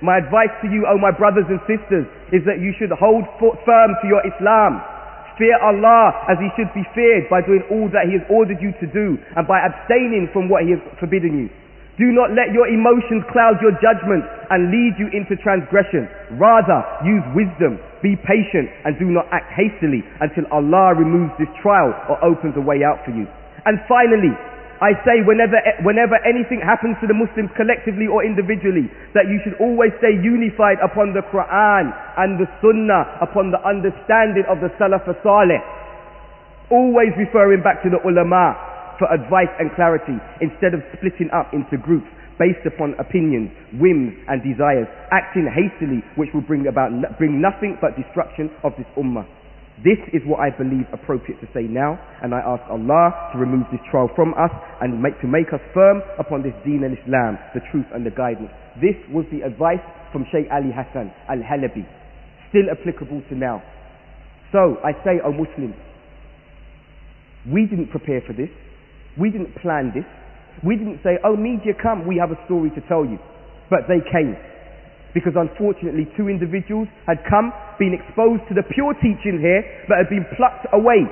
My 0.00 0.16
advice 0.16 0.50
to 0.64 0.72
you, 0.72 0.88
O 0.88 0.96
my 0.96 1.12
brothers 1.12 1.44
and 1.52 1.60
sisters, 1.68 2.08
is 2.32 2.40
that 2.48 2.64
you 2.64 2.72
should 2.80 2.88
hold 2.96 3.28
firm 3.38 3.90
to 4.00 4.06
your 4.08 4.24
Islam. 4.24 4.80
Fear 5.36 5.60
Allah 5.60 6.24
as 6.30 6.40
He 6.40 6.48
should 6.56 6.72
be 6.72 6.88
feared 6.96 7.28
by 7.28 7.44
doing 7.44 7.62
all 7.68 7.92
that 7.92 8.08
He 8.08 8.16
has 8.16 8.24
ordered 8.32 8.58
you 8.64 8.72
to 8.80 8.86
do 8.88 9.20
and 9.36 9.44
by 9.44 9.60
abstaining 9.60 10.32
from 10.32 10.48
what 10.48 10.64
He 10.64 10.72
has 10.72 10.80
forbidden 10.96 11.36
you. 11.36 11.48
Do 11.94 12.10
not 12.10 12.34
let 12.34 12.50
your 12.50 12.66
emotions 12.66 13.22
cloud 13.30 13.62
your 13.62 13.70
judgment 13.78 14.26
and 14.50 14.74
lead 14.74 14.98
you 14.98 15.06
into 15.14 15.38
transgression. 15.38 16.10
Rather, 16.34 16.82
use 17.06 17.22
wisdom, 17.38 17.78
be 18.02 18.18
patient, 18.18 18.66
and 18.82 18.98
do 18.98 19.06
not 19.06 19.30
act 19.30 19.54
hastily 19.54 20.02
until 20.18 20.42
Allah 20.50 20.98
removes 20.98 21.30
this 21.38 21.50
trial 21.62 21.94
or 22.10 22.18
opens 22.26 22.58
a 22.58 22.64
way 22.64 22.82
out 22.82 22.98
for 23.06 23.14
you. 23.14 23.30
And 23.62 23.78
finally, 23.86 24.34
I 24.82 24.98
say 25.06 25.22
whenever, 25.22 25.54
whenever 25.86 26.18
anything 26.26 26.58
happens 26.58 26.98
to 26.98 27.06
the 27.06 27.14
Muslims 27.14 27.54
collectively 27.54 28.10
or 28.10 28.26
individually, 28.26 28.90
that 29.14 29.30
you 29.30 29.38
should 29.46 29.54
always 29.62 29.94
stay 30.02 30.18
unified 30.18 30.82
upon 30.82 31.14
the 31.14 31.22
Quran 31.30 31.94
and 32.18 32.42
the 32.42 32.50
Sunnah, 32.58 33.22
upon 33.22 33.54
the 33.54 33.62
understanding 33.62 34.42
of 34.50 34.58
the 34.58 34.74
Salaf 34.82 35.06
Salih. 35.22 35.62
Always 36.74 37.14
referring 37.14 37.62
back 37.62 37.86
to 37.86 37.88
the 37.88 38.02
ulama, 38.02 38.73
for 38.98 39.10
advice 39.12 39.50
and 39.58 39.70
clarity 39.74 40.16
instead 40.40 40.74
of 40.74 40.80
splitting 40.96 41.30
up 41.32 41.52
into 41.52 41.76
groups 41.80 42.08
based 42.38 42.66
upon 42.66 42.98
opinions, 42.98 43.50
whims 43.78 44.14
and 44.26 44.42
desires, 44.42 44.90
acting 45.14 45.46
hastily 45.46 46.02
which 46.18 46.30
will 46.34 46.42
bring 46.42 46.66
about 46.66 46.90
bring 47.18 47.40
nothing 47.40 47.78
but 47.80 47.94
destruction 47.94 48.50
of 48.66 48.74
this 48.76 48.88
ummah. 48.98 49.26
This 49.82 49.98
is 50.14 50.22
what 50.22 50.38
I 50.38 50.54
believe 50.54 50.86
appropriate 50.94 51.42
to 51.42 51.48
say 51.50 51.66
now, 51.66 51.98
and 52.22 52.30
I 52.30 52.38
ask 52.38 52.62
Allah 52.70 53.10
to 53.34 53.38
remove 53.38 53.66
this 53.74 53.82
trial 53.90 54.06
from 54.14 54.30
us 54.38 54.54
and 54.80 55.02
make, 55.02 55.18
to 55.20 55.26
make 55.26 55.50
us 55.50 55.58
firm 55.74 55.98
upon 56.18 56.46
this 56.46 56.54
deen 56.62 56.86
and 56.86 56.94
Islam, 56.94 57.38
the 57.54 57.60
truth 57.74 57.86
and 57.90 58.06
the 58.06 58.14
guidance. 58.14 58.54
This 58.78 58.94
was 59.10 59.26
the 59.34 59.42
advice 59.42 59.82
from 60.14 60.26
Shaykh 60.30 60.46
Ali 60.54 60.70
Hassan 60.70 61.10
al-Halabi, 61.26 61.82
still 62.54 62.70
applicable 62.70 63.22
to 63.28 63.34
now. 63.34 63.66
So 64.54 64.78
I 64.86 64.94
say, 65.02 65.18
O 65.26 65.34
Muslims, 65.34 65.74
we 67.50 67.66
didn't 67.66 67.90
prepare 67.90 68.22
for 68.22 68.32
this. 68.32 68.50
We 69.18 69.30
didn't 69.30 69.54
plan 69.62 69.92
this. 69.94 70.06
We 70.62 70.76
didn't 70.76 71.02
say, 71.02 71.18
oh, 71.22 71.36
media 71.36 71.74
come, 71.74 72.06
we 72.06 72.16
have 72.18 72.30
a 72.30 72.38
story 72.46 72.70
to 72.74 72.82
tell 72.86 73.04
you. 73.04 73.18
But 73.70 73.86
they 73.86 74.02
came. 74.02 74.34
Because 75.14 75.38
unfortunately, 75.38 76.10
two 76.18 76.26
individuals 76.26 76.90
had 77.06 77.22
come, 77.30 77.54
been 77.78 77.94
exposed 77.94 78.42
to 78.50 78.54
the 78.54 78.66
pure 78.66 78.94
teaching 78.98 79.38
here, 79.38 79.62
but 79.86 79.98
had 80.02 80.10
been 80.10 80.26
plucked 80.34 80.66
away 80.74 81.06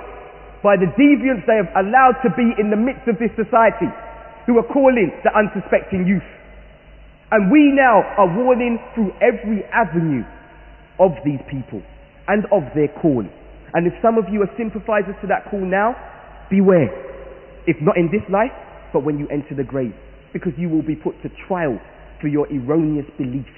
by 0.63 0.79
the 0.79 0.91
deviants 0.95 1.47
they 1.47 1.59
have 1.59 1.71
allowed 1.75 2.19
to 2.23 2.31
be 2.35 2.55
in 2.59 2.71
the 2.71 2.79
midst 2.79 3.07
of 3.11 3.19
this 3.19 3.31
society, 3.35 3.91
who 4.47 4.59
are 4.59 4.67
calling 4.67 5.11
the 5.23 5.31
unsuspecting 5.35 6.07
youth. 6.07 6.27
And 7.31 7.51
we 7.51 7.71
now 7.75 8.03
are 8.19 8.31
warning 8.31 8.79
through 8.95 9.15
every 9.23 9.63
avenue 9.71 10.23
of 10.99 11.15
these 11.25 11.41
people 11.51 11.83
and 12.29 12.47
of 12.51 12.63
their 12.75 12.91
call. 13.03 13.23
And 13.75 13.87
if 13.87 13.95
some 14.03 14.19
of 14.19 14.27
you 14.31 14.43
are 14.43 14.51
sympathizers 14.59 15.15
to 15.23 15.27
that 15.29 15.51
call 15.51 15.63
now, 15.63 15.95
beware 16.51 17.12
if 17.67 17.77
not 17.81 17.97
in 17.97 18.11
this 18.11 18.25
life, 18.31 18.53
but 18.93 19.05
when 19.05 19.19
you 19.19 19.27
enter 19.29 19.55
the 19.57 19.65
grave. 19.65 19.95
Because 20.33 20.53
you 20.57 20.69
will 20.69 20.83
be 20.83 20.97
put 20.97 21.21
to 21.23 21.29
trial 21.47 21.79
for 22.21 22.29
your 22.29 22.47
erroneous 22.53 23.07
belief, 23.19 23.49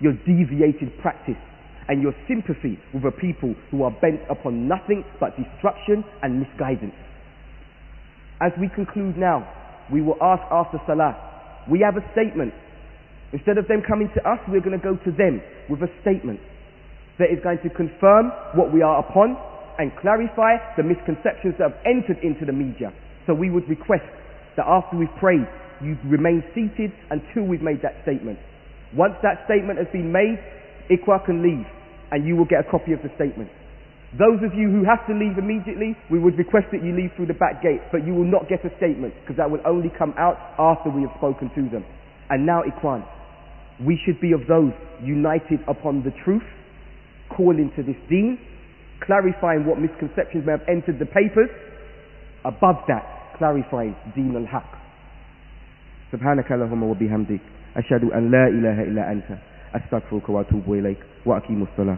your 0.00 0.12
deviated 0.26 0.92
practice, 1.00 1.40
and 1.88 2.02
your 2.02 2.14
sympathy 2.28 2.78
with 2.94 3.04
a 3.04 3.10
people 3.10 3.54
who 3.70 3.82
are 3.82 3.90
bent 3.90 4.20
upon 4.30 4.68
nothing 4.68 5.04
but 5.18 5.34
destruction 5.36 6.04
and 6.22 6.38
misguidance. 6.38 6.94
As 8.40 8.52
we 8.60 8.68
conclude 8.72 9.18
now, 9.18 9.42
we 9.92 10.00
will 10.00 10.16
ask 10.22 10.42
after 10.50 10.78
Salah. 10.86 11.18
We 11.68 11.80
have 11.80 11.96
a 11.96 12.04
statement. 12.12 12.54
Instead 13.32 13.58
of 13.58 13.66
them 13.66 13.82
coming 13.86 14.08
to 14.14 14.20
us, 14.22 14.38
we're 14.48 14.62
going 14.62 14.78
to 14.78 14.82
go 14.82 14.96
to 14.96 15.10
them 15.10 15.42
with 15.68 15.82
a 15.82 15.90
statement 16.00 16.40
that 17.18 17.28
is 17.30 17.42
going 17.42 17.58
to 17.62 17.70
confirm 17.70 18.30
what 18.54 18.72
we 18.72 18.82
are 18.82 19.00
upon 19.00 19.36
and 19.78 19.92
clarify 20.00 20.56
the 20.76 20.82
misconceptions 20.82 21.54
that 21.58 21.72
have 21.72 21.78
entered 21.84 22.22
into 22.22 22.46
the 22.46 22.52
media. 22.52 22.92
So 23.30 23.34
we 23.38 23.46
would 23.48 23.68
request 23.70 24.10
that 24.58 24.66
after 24.66 24.98
we've 24.98 25.14
prayed, 25.22 25.46
you 25.78 25.94
remain 26.02 26.42
seated 26.50 26.90
until 27.14 27.46
we've 27.46 27.62
made 27.62 27.78
that 27.86 28.02
statement. 28.02 28.42
Once 28.90 29.14
that 29.22 29.46
statement 29.46 29.78
has 29.78 29.86
been 29.94 30.10
made, 30.10 30.34
Iqra 30.90 31.24
can 31.24 31.38
leave 31.38 31.62
and 32.10 32.26
you 32.26 32.34
will 32.34 32.44
get 32.44 32.66
a 32.66 32.68
copy 32.68 32.90
of 32.90 32.98
the 33.06 33.10
statement. 33.14 33.46
Those 34.18 34.42
of 34.42 34.50
you 34.58 34.66
who 34.66 34.82
have 34.82 35.06
to 35.06 35.14
leave 35.14 35.38
immediately, 35.38 35.94
we 36.10 36.18
would 36.18 36.34
request 36.42 36.74
that 36.74 36.82
you 36.82 36.90
leave 36.90 37.14
through 37.14 37.30
the 37.30 37.38
back 37.38 37.62
gate, 37.62 37.78
but 37.94 38.02
you 38.02 38.18
will 38.18 38.26
not 38.26 38.50
get 38.50 38.66
a 38.66 38.76
statement 38.82 39.14
because 39.22 39.38
that 39.38 39.46
will 39.46 39.62
only 39.62 39.94
come 39.94 40.10
out 40.18 40.34
after 40.58 40.90
we 40.90 41.06
have 41.06 41.14
spoken 41.22 41.54
to 41.54 41.70
them. 41.70 41.86
And 42.34 42.42
now, 42.44 42.66
Ikhwan, 42.66 43.06
we 43.78 43.94
should 44.02 44.20
be 44.20 44.34
of 44.34 44.50
those 44.50 44.74
united 44.98 45.62
upon 45.70 46.02
the 46.02 46.10
truth, 46.26 46.42
calling 47.30 47.70
to 47.78 47.86
this 47.86 47.94
deen, 48.10 48.42
clarifying 49.06 49.70
what 49.70 49.78
misconceptions 49.78 50.42
may 50.42 50.58
have 50.58 50.66
entered 50.66 50.98
the 50.98 51.06
papers. 51.06 51.54
Above 52.42 52.82
that, 52.88 53.19
clarifies 53.39 53.93
deen 54.15 54.35
al-haq. 54.35 54.69
سبحانك 56.11 56.51
اللهم 56.51 56.83
وبحمدك 56.83 57.39
أشهد 57.77 58.03
أن 58.03 58.31
لا 58.31 58.47
إله 58.47 58.83
إلا 58.83 59.11
أنت 59.11 59.29
أستغفرك 59.75 60.29
وأتوب 60.29 60.63
إليك 60.73 60.97
وأقيم 61.25 61.63
الصلاة 61.63 61.97